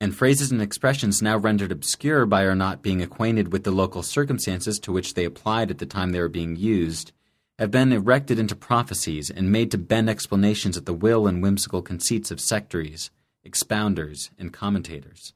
and 0.00 0.16
phrases 0.16 0.50
and 0.50 0.62
expressions 0.62 1.20
now 1.20 1.36
rendered 1.36 1.70
obscure 1.70 2.24
by 2.24 2.46
our 2.46 2.54
not 2.54 2.80
being 2.80 3.02
acquainted 3.02 3.52
with 3.52 3.64
the 3.64 3.70
local 3.70 4.02
circumstances 4.02 4.78
to 4.78 4.92
which 4.92 5.12
they 5.12 5.26
applied 5.26 5.70
at 5.70 5.76
the 5.76 5.86
time 5.86 6.12
they 6.12 6.20
were 6.20 6.28
being 6.30 6.56
used, 6.56 7.12
have 7.58 7.70
been 7.70 7.92
erected 7.92 8.38
into 8.38 8.56
prophecies 8.56 9.30
and 9.30 9.52
made 9.52 9.70
to 9.70 9.78
bend 9.78 10.10
explanations 10.10 10.76
at 10.76 10.86
the 10.86 10.94
will 10.94 11.26
and 11.26 11.42
whimsical 11.42 11.82
conceits 11.82 12.30
of 12.30 12.40
sectaries, 12.40 13.10
expounders, 13.46 14.30
and 14.38 14.52
commentators. 14.52 15.34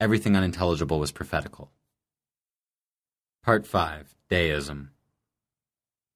Everything 0.00 0.36
unintelligible 0.36 0.98
was 0.98 1.12
prophetical. 1.12 1.70
Part 3.44 3.66
5 3.66 4.16
Deism 4.28 4.90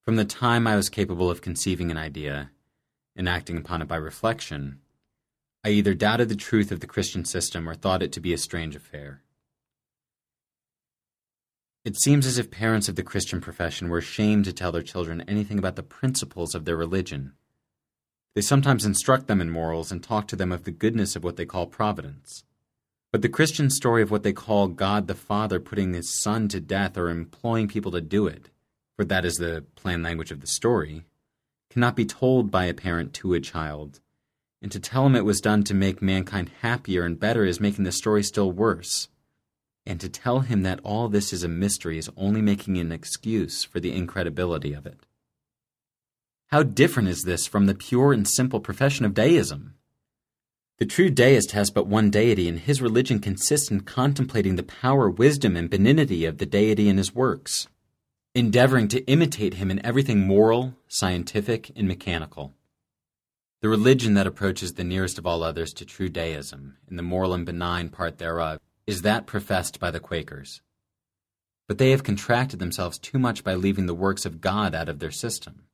From 0.05 0.17
the 0.17 0.25
time 0.25 0.67
I 0.67 0.77
was 0.77 0.89
capable 0.89 1.31
of 1.31 1.41
conceiving 1.41 1.91
an 1.91 1.97
idea 1.97 2.51
and 3.15 3.29
acting 3.29 3.57
upon 3.57 3.81
it 3.81 3.89
by 3.89 3.97
reflection, 3.97 4.81
I 5.65 5.71
either 5.71 5.95
doubted 5.95 6.29
the 6.29 6.37
truth 6.37 6.73
of 6.73 6.81
the 6.81 6.87
Christian 6.89 7.25
system 7.25 7.69
or 7.69 7.75
thought 7.75 8.03
it 8.03 8.11
to 8.13 8.21
be 8.21 8.33
a 8.33 8.39
strange 8.39 8.75
affair. 8.75 9.23
It 11.85 11.97
seems 11.97 12.27
as 12.27 12.38
if 12.38 12.53
parents 12.53 12.88
of 12.88 12.95
the 12.95 13.03
Christian 13.03 13.40
profession 13.40 13.88
were 13.88 13.99
ashamed 13.99 14.45
to 14.45 14.53
tell 14.53 14.71
their 14.71 14.83
children 14.83 15.25
anything 15.27 15.59
about 15.59 15.75
the 15.75 15.83
principles 15.83 16.55
of 16.55 16.64
their 16.64 16.77
religion. 16.77 17.33
They 18.35 18.40
sometimes 18.40 18.85
instruct 18.85 19.27
them 19.27 19.40
in 19.40 19.51
morals 19.51 19.90
and 19.90 20.01
talk 20.01 20.29
to 20.29 20.37
them 20.37 20.53
of 20.53 20.62
the 20.62 20.71
goodness 20.71 21.16
of 21.16 21.25
what 21.25 21.37
they 21.37 21.45
call 21.45 21.66
providence. 21.66 22.45
But 23.11 23.21
the 23.21 23.29
Christian 23.29 23.68
story 23.68 24.01
of 24.01 24.12
what 24.12 24.23
they 24.23 24.33
call 24.33 24.68
God 24.68 25.09
the 25.09 25.16
Father 25.16 25.59
putting 25.59 25.92
his 25.92 26.23
Son 26.23 26.47
to 26.49 26.61
death 26.61 26.97
or 26.97 27.11
employing 27.11 27.66
people 27.66 27.90
to 27.90 28.01
do 28.01 28.29
it, 28.29 28.49
for 28.97 29.05
that 29.05 29.25
is 29.25 29.35
the 29.35 29.64
plain 29.75 30.05
language 30.05 30.31
of 30.31 30.40
the 30.40 30.47
story, 30.47 31.05
cannot 31.68 31.97
be 31.97 32.07
told 32.07 32.49
by 32.49 32.66
a 32.66 32.75
parent 32.75 33.12
to 33.14 33.35
a 33.35 33.40
child. 33.40 33.99
And 34.62 34.71
to 34.71 34.79
tell 34.79 35.05
him 35.05 35.16
it 35.16 35.25
was 35.25 35.40
done 35.40 35.64
to 35.64 35.75
make 35.75 36.01
mankind 36.01 36.53
happier 36.61 37.03
and 37.03 37.18
better 37.18 37.45
is 37.45 37.61
making 37.61 37.83
the 37.83 37.90
story 37.90 38.23
still 38.23 38.53
worse. 38.53 39.09
And 39.85 40.01
to 40.01 40.09
tell 40.09 40.40
him 40.40 40.62
that 40.62 40.81
all 40.85 41.09
this 41.09 41.33
is 41.33 41.42
a 41.42 41.49
mystery 41.49 41.99
is 41.99 42.11
only 42.16 42.40
making 42.40 42.79
an 42.79 42.92
excuse 42.92 43.64
for 43.64 43.81
the 43.81 43.92
incredibility 43.92 44.73
of 44.73 44.87
it. 44.87 45.07
How 46.49 46.62
different 46.62 47.09
is 47.09 47.23
this 47.23 47.47
from 47.47 47.66
the 47.66 47.75
pure 47.75 48.12
and 48.12 48.29
simple 48.29 48.61
profession 48.61 49.05
of 49.05 49.14
deism? 49.14 49.75
The 50.79 50.87
true 50.87 51.11
deist 51.11 51.53
has 51.53 51.71
but 51.71 51.87
one 51.87 52.11
deity, 52.11 52.49
and 52.49 52.59
his 52.59 52.83
religion 52.83 53.21
consists 53.21 53.71
in 53.71 53.83
contemplating 53.83 54.57
the 54.57 54.62
power, 54.62 55.09
wisdom, 55.09 55.57
and 55.57 55.71
benignity 55.71 56.25
of 56.25 56.38
the 56.38 56.47
deity 56.47 56.88
in 56.88 56.97
his 56.97 57.14
works, 57.14 57.68
endeavoring 58.35 58.88
to 58.88 59.05
imitate 59.07 59.55
him 59.55 59.71
in 59.71 59.85
everything 59.87 60.21
moral, 60.21 60.75
scientific, 60.88 61.71
and 61.77 61.87
mechanical. 61.87 62.55
The 63.61 63.68
religion 63.68 64.14
that 64.14 64.27
approaches 64.27 64.75
the 64.75 64.83
nearest 64.85 65.18
of 65.18 65.27
all 65.27 65.42
others 65.42 65.73
to 65.75 65.85
true 65.85 66.09
deism, 66.09 66.77
in 66.90 66.97
the 66.97 67.03
moral 67.03 67.33
and 67.33 67.47
benign 67.47 67.88
part 67.88 68.18
thereof, 68.18 68.59
is 68.87 69.03
that 69.03 69.27
professed 69.27 69.79
by 69.79 69.90
the 69.90 70.01
Quakers. 70.01 70.61
But 71.68 71.79
they 71.79 71.90
have 71.90 72.03
contracted 72.03 72.59
themselves 72.59 72.99
too 72.99 73.18
much 73.18 73.45
by 73.45 73.55
leaving 73.55 73.87
the 73.87 73.95
works 73.95 74.27
of 74.27 74.40
God 74.40 74.75
out 74.75 74.88
of 74.88 74.99
their 74.99 75.11
system. 75.11 75.64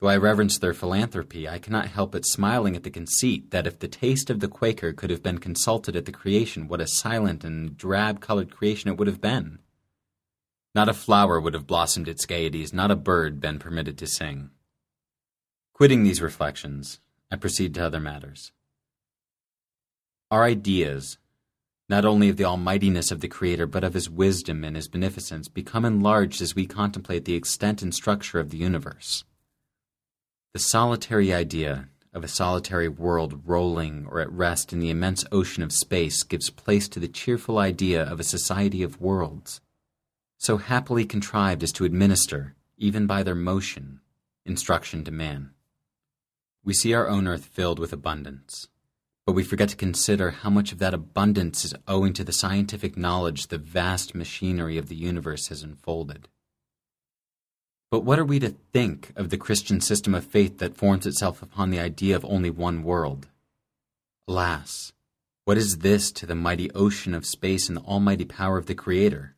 Though 0.00 0.08
I 0.08 0.16
reverence 0.16 0.58
their 0.58 0.74
philanthropy, 0.74 1.48
I 1.48 1.58
cannot 1.58 1.86
help 1.86 2.10
but 2.12 2.26
smiling 2.26 2.74
at 2.74 2.82
the 2.82 2.90
conceit 2.90 3.52
that 3.52 3.68
if 3.68 3.78
the 3.78 3.86
taste 3.86 4.30
of 4.30 4.40
the 4.40 4.48
Quaker 4.48 4.92
could 4.92 5.10
have 5.10 5.22
been 5.22 5.38
consulted 5.38 5.94
at 5.94 6.06
the 6.06 6.12
creation, 6.12 6.66
what 6.66 6.80
a 6.80 6.88
silent 6.88 7.44
and 7.44 7.76
drab 7.76 8.20
colored 8.20 8.50
creation 8.50 8.90
it 8.90 8.96
would 8.96 9.06
have 9.06 9.20
been. 9.20 9.60
Not 10.74 10.88
a 10.88 10.94
flower 10.94 11.38
would 11.40 11.54
have 11.54 11.66
blossomed 11.66 12.08
its 12.08 12.26
gaieties, 12.26 12.72
not 12.72 12.90
a 12.90 12.96
bird 12.96 13.40
been 13.40 13.58
permitted 13.58 13.96
to 13.98 14.06
sing. 14.06 14.50
Quitting 15.72 16.02
these 16.02 16.22
reflections, 16.22 16.98
I 17.30 17.36
proceed 17.36 17.74
to 17.74 17.84
other 17.84 18.00
matters. 18.00 18.50
Our 20.30 20.44
ideas, 20.44 21.18
not 21.92 22.06
only 22.06 22.30
of 22.30 22.38
the 22.38 22.44
almightiness 22.46 23.10
of 23.10 23.20
the 23.20 23.28
Creator, 23.28 23.66
but 23.66 23.84
of 23.84 23.92
His 23.92 24.08
wisdom 24.08 24.64
and 24.64 24.76
His 24.76 24.88
beneficence, 24.88 25.46
become 25.46 25.84
enlarged 25.84 26.40
as 26.40 26.54
we 26.54 26.66
contemplate 26.66 27.26
the 27.26 27.34
extent 27.34 27.82
and 27.82 27.94
structure 27.94 28.40
of 28.40 28.48
the 28.48 28.56
universe. 28.56 29.24
The 30.54 30.58
solitary 30.58 31.34
idea 31.34 31.90
of 32.14 32.24
a 32.24 32.28
solitary 32.28 32.88
world 32.88 33.42
rolling 33.44 34.06
or 34.10 34.20
at 34.20 34.32
rest 34.32 34.72
in 34.72 34.78
the 34.78 34.88
immense 34.88 35.26
ocean 35.30 35.62
of 35.62 35.70
space 35.70 36.22
gives 36.22 36.48
place 36.48 36.88
to 36.88 36.98
the 36.98 37.08
cheerful 37.08 37.58
idea 37.58 38.02
of 38.02 38.18
a 38.18 38.24
society 38.24 38.82
of 38.82 38.98
worlds, 38.98 39.60
so 40.38 40.56
happily 40.56 41.04
contrived 41.04 41.62
as 41.62 41.72
to 41.72 41.84
administer, 41.84 42.54
even 42.78 43.06
by 43.06 43.22
their 43.22 43.34
motion, 43.34 44.00
instruction 44.46 45.04
to 45.04 45.10
man. 45.10 45.50
We 46.64 46.72
see 46.72 46.94
our 46.94 47.06
own 47.06 47.28
earth 47.28 47.44
filled 47.44 47.78
with 47.78 47.92
abundance 47.92 48.68
but 49.26 49.32
we 49.32 49.44
forget 49.44 49.68
to 49.68 49.76
consider 49.76 50.30
how 50.30 50.50
much 50.50 50.72
of 50.72 50.78
that 50.78 50.94
abundance 50.94 51.64
is 51.64 51.74
owing 51.86 52.12
to 52.12 52.24
the 52.24 52.32
scientific 52.32 52.96
knowledge 52.96 53.46
the 53.46 53.58
vast 53.58 54.14
machinery 54.14 54.76
of 54.76 54.88
the 54.88 54.96
universe 54.96 55.48
has 55.48 55.62
unfolded. 55.62 56.28
But 57.90 58.04
what 58.04 58.18
are 58.18 58.24
we 58.24 58.38
to 58.40 58.56
think 58.72 59.12
of 59.16 59.30
the 59.30 59.36
Christian 59.36 59.80
system 59.80 60.14
of 60.14 60.24
faith 60.24 60.58
that 60.58 60.76
forms 60.76 61.06
itself 61.06 61.42
upon 61.42 61.70
the 61.70 61.78
idea 61.78 62.16
of 62.16 62.24
only 62.24 62.50
one 62.50 62.82
world? 62.82 63.28
Alas, 64.26 64.92
what 65.44 65.58
is 65.58 65.78
this 65.78 66.10
to 66.12 66.26
the 66.26 66.34
mighty 66.34 66.70
ocean 66.72 67.14
of 67.14 67.26
space 67.26 67.68
and 67.68 67.76
the 67.76 67.82
almighty 67.82 68.24
power 68.24 68.56
of 68.56 68.66
the 68.66 68.74
Creator? 68.74 69.34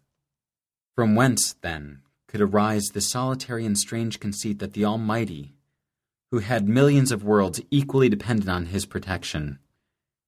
From 0.95 1.17
whence, 1.17 1.55
then, 1.61 2.03
could 2.29 2.41
arise 2.41 2.87
the 2.87 3.01
solitary 3.01 3.65
and 3.67 3.77
strange 3.77 4.21
conceit 4.21 4.61
that 4.61 4.73
the 4.73 4.85
Almighty, 4.85 5.55
who 6.31 6.39
had 6.39 6.69
millions 6.69 7.11
of 7.11 7.25
worlds 7.25 7.61
equally 7.71 8.09
dependent 8.09 8.49
on 8.49 8.67
His 8.67 8.87
protection, 8.87 9.59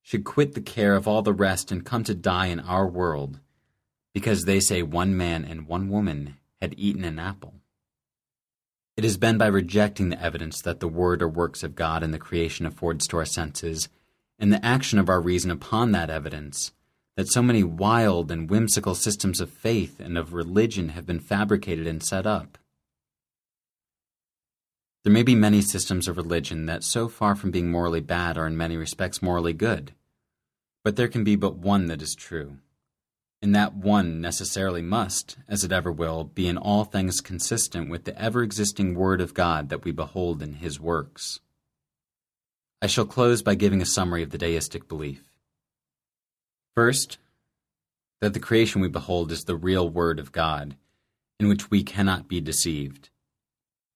should 0.06 0.22
quit 0.22 0.54
the 0.54 0.60
care 0.60 0.94
of 0.94 1.08
all 1.08 1.20
the 1.20 1.32
rest 1.32 1.72
and 1.72 1.84
come 1.84 2.04
to 2.04 2.14
die 2.14 2.46
in 2.46 2.60
our 2.60 2.86
world, 2.86 3.40
because 4.14 4.44
they 4.44 4.60
say 4.60 4.80
one 4.80 5.16
man 5.16 5.44
and 5.44 5.66
one 5.66 5.88
woman 5.88 6.36
had 6.60 6.72
eaten 6.78 7.02
an 7.02 7.18
apple. 7.18 7.54
It 8.96 9.02
has 9.02 9.16
been 9.16 9.36
by 9.36 9.48
rejecting 9.48 10.10
the 10.10 10.22
evidence 10.22 10.62
that 10.62 10.78
the 10.78 10.86
word 10.86 11.22
or 11.22 11.28
works 11.28 11.64
of 11.64 11.74
God 11.74 12.04
in 12.04 12.12
the 12.12 12.20
creation 12.20 12.66
affords 12.66 13.08
to 13.08 13.16
our 13.16 13.24
senses, 13.24 13.88
and 14.38 14.52
the 14.52 14.64
action 14.64 15.00
of 15.00 15.08
our 15.08 15.20
reason 15.20 15.50
upon 15.50 15.90
that 15.90 16.08
evidence, 16.08 16.70
that 17.16 17.26
so 17.26 17.42
many 17.42 17.64
wild 17.64 18.30
and 18.30 18.48
whimsical 18.48 18.94
systems 18.94 19.40
of 19.40 19.50
faith 19.50 19.98
and 19.98 20.16
of 20.16 20.32
religion 20.32 20.90
have 20.90 21.04
been 21.04 21.18
fabricated 21.18 21.88
and 21.88 22.00
set 22.00 22.28
up. 22.28 22.58
There 25.06 25.12
may 25.12 25.22
be 25.22 25.36
many 25.36 25.62
systems 25.62 26.08
of 26.08 26.16
religion 26.16 26.66
that, 26.66 26.82
so 26.82 27.06
far 27.06 27.36
from 27.36 27.52
being 27.52 27.70
morally 27.70 28.00
bad, 28.00 28.36
are 28.36 28.44
in 28.48 28.56
many 28.56 28.76
respects 28.76 29.22
morally 29.22 29.52
good. 29.52 29.92
But 30.82 30.96
there 30.96 31.06
can 31.06 31.22
be 31.22 31.36
but 31.36 31.54
one 31.54 31.86
that 31.86 32.02
is 32.02 32.16
true. 32.16 32.56
And 33.40 33.54
that 33.54 33.76
one 33.76 34.20
necessarily 34.20 34.82
must, 34.82 35.36
as 35.46 35.62
it 35.62 35.70
ever 35.70 35.92
will, 35.92 36.24
be 36.24 36.48
in 36.48 36.58
all 36.58 36.82
things 36.82 37.20
consistent 37.20 37.88
with 37.88 38.02
the 38.02 38.20
ever 38.20 38.42
existing 38.42 38.96
Word 38.96 39.20
of 39.20 39.32
God 39.32 39.68
that 39.68 39.84
we 39.84 39.92
behold 39.92 40.42
in 40.42 40.54
His 40.54 40.80
works. 40.80 41.38
I 42.82 42.88
shall 42.88 43.06
close 43.06 43.42
by 43.42 43.54
giving 43.54 43.80
a 43.80 43.86
summary 43.86 44.24
of 44.24 44.30
the 44.30 44.38
deistic 44.38 44.88
belief. 44.88 45.22
First, 46.74 47.18
that 48.20 48.34
the 48.34 48.40
creation 48.40 48.80
we 48.80 48.88
behold 48.88 49.30
is 49.30 49.44
the 49.44 49.54
real 49.54 49.88
Word 49.88 50.18
of 50.18 50.32
God, 50.32 50.74
in 51.38 51.46
which 51.46 51.70
we 51.70 51.84
cannot 51.84 52.26
be 52.26 52.40
deceived. 52.40 53.10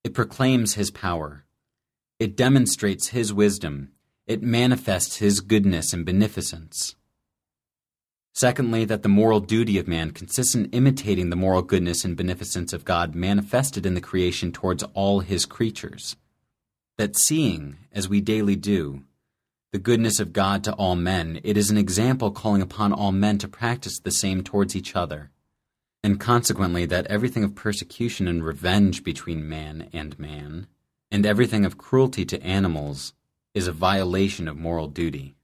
It 0.03 0.15
proclaims 0.15 0.75
His 0.75 0.91
power. 0.91 1.45
It 2.19 2.37
demonstrates 2.37 3.09
His 3.09 3.35
wisdom. 3.35 3.91
It 4.27 4.43
manifests 4.43 5.17
His 5.17 5.41
goodness 5.41 5.93
and 5.93 6.07
beneficence. 6.07 6.95
Secondly, 8.33 8.87
that 8.87 9.03
the 9.03 9.09
moral 9.11 9.41
duty 9.41 9.77
of 9.77 9.87
man 9.87 10.13
consists 10.13 10.55
in 10.55 10.67
imitating 10.67 11.29
the 11.29 11.37
moral 11.37 11.61
goodness 11.61 12.05
and 12.05 12.17
beneficence 12.17 12.73
of 12.73 12.87
God 12.87 13.15
manifested 13.15 13.85
in 13.85 13.93
the 13.95 14.01
creation 14.01 14.53
towards 14.53 14.83
all 14.95 15.21
His 15.21 15.45
creatures. 15.45 16.17
That 16.97 17.17
seeing, 17.17 17.77
as 17.93 18.09
we 18.09 18.23
daily 18.23 18.57
do, 18.57 19.05
the 19.73 19.79
goodness 19.79 20.19
of 20.19 20.33
God 20.33 20.65
to 20.65 20.73
all 20.73 20.97
men, 20.97 21.41
it 21.45 21.59
is 21.59 21.71
an 21.71 21.77
example 21.77 22.31
calling 22.31 22.63
upon 22.63 22.93
all 22.93 23.13
men 23.13 23.37
to 23.39 23.49
practice 23.49 23.99
the 23.99 24.11
same 24.11 24.43
towards 24.43 24.75
each 24.75 24.97
other 24.97 25.31
and 26.03 26.19
consequently 26.19 26.87
that 26.87 27.07
everything 27.07 27.45
of 27.45 27.55
persecution 27.55 28.27
and 28.27 28.45
revenge 28.45 29.05
between 29.05 29.49
man 29.49 29.89
and 29.93 30.19
man, 30.19 30.67
and 31.11 31.27
everything 31.27 31.65
of 31.65 31.79
cruelty 31.79 32.25
to 32.25 32.43
animals, 32.43 33.13
is 33.55 33.67
a 33.67 33.73
violation 33.73 34.49
of 34.49 34.57
moral 34.57 34.89
duty. 34.89 35.35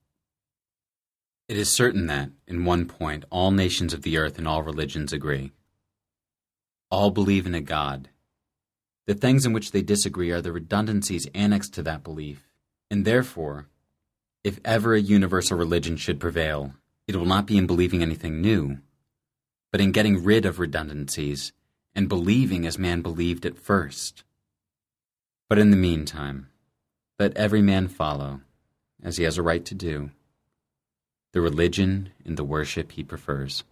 It 1.49 1.57
is 1.57 1.75
certain 1.75 2.07
that, 2.07 2.31
in 2.47 2.65
one 2.65 2.87
point, 2.87 3.25
all 3.31 3.51
nations 3.51 3.93
of 3.93 4.03
the 4.03 4.17
earth 4.17 4.39
and 4.39 4.49
all 4.49 4.63
religions 4.63 5.13
agree. 5.13 5.53
All 6.91 7.11
believe 7.11 7.47
in 7.47 7.55
a 7.55 7.61
God. 7.61 8.09
The 9.07 9.15
things 9.15 9.47
in 9.47 9.53
which 9.53 9.71
they 9.71 9.83
disagree 9.83 10.33
are 10.33 10.41
the 10.41 10.53
redundancies 10.53 11.29
annexed 11.35 11.75
to 11.75 11.83
that 11.83 12.03
belief, 12.03 12.49
and 12.91 13.05
therefore, 13.05 13.69
if 14.43 14.59
ever 14.65 14.95
a 14.95 15.01
universal 15.01 15.57
religion 15.57 15.97
should 15.97 16.19
prevail, 16.19 16.75
it 17.07 17.15
will 17.15 17.27
not 17.27 17.47
be 17.47 17.57
in 17.57 17.67
believing 17.67 18.03
anything 18.03 18.41
new, 18.41 18.79
but 19.73 19.81
in 19.81 19.93
getting 19.93 20.23
rid 20.23 20.47
of 20.47 20.59
redundancies 20.59 21.53
and 21.95 22.09
believing 22.09 22.67
as 22.67 22.79
man 22.79 23.03
believed 23.03 23.47
at 23.47 23.59
first. 23.59 24.25
But 25.49 25.59
in 25.59 25.71
the 25.71 25.77
meantime, 25.77 26.49
let 27.19 27.37
every 27.37 27.63
man 27.63 27.89
follow, 27.89 28.41
as 29.03 29.17
he 29.17 29.25
has 29.25 29.39
a 29.39 29.43
right 29.43 29.65
to 29.65 29.75
do, 29.75 30.11
the 31.33 31.41
religion 31.41 32.11
and 32.25 32.37
the 32.37 32.45
worship 32.45 32.93
he 32.93 33.03
prefers. 33.03 33.65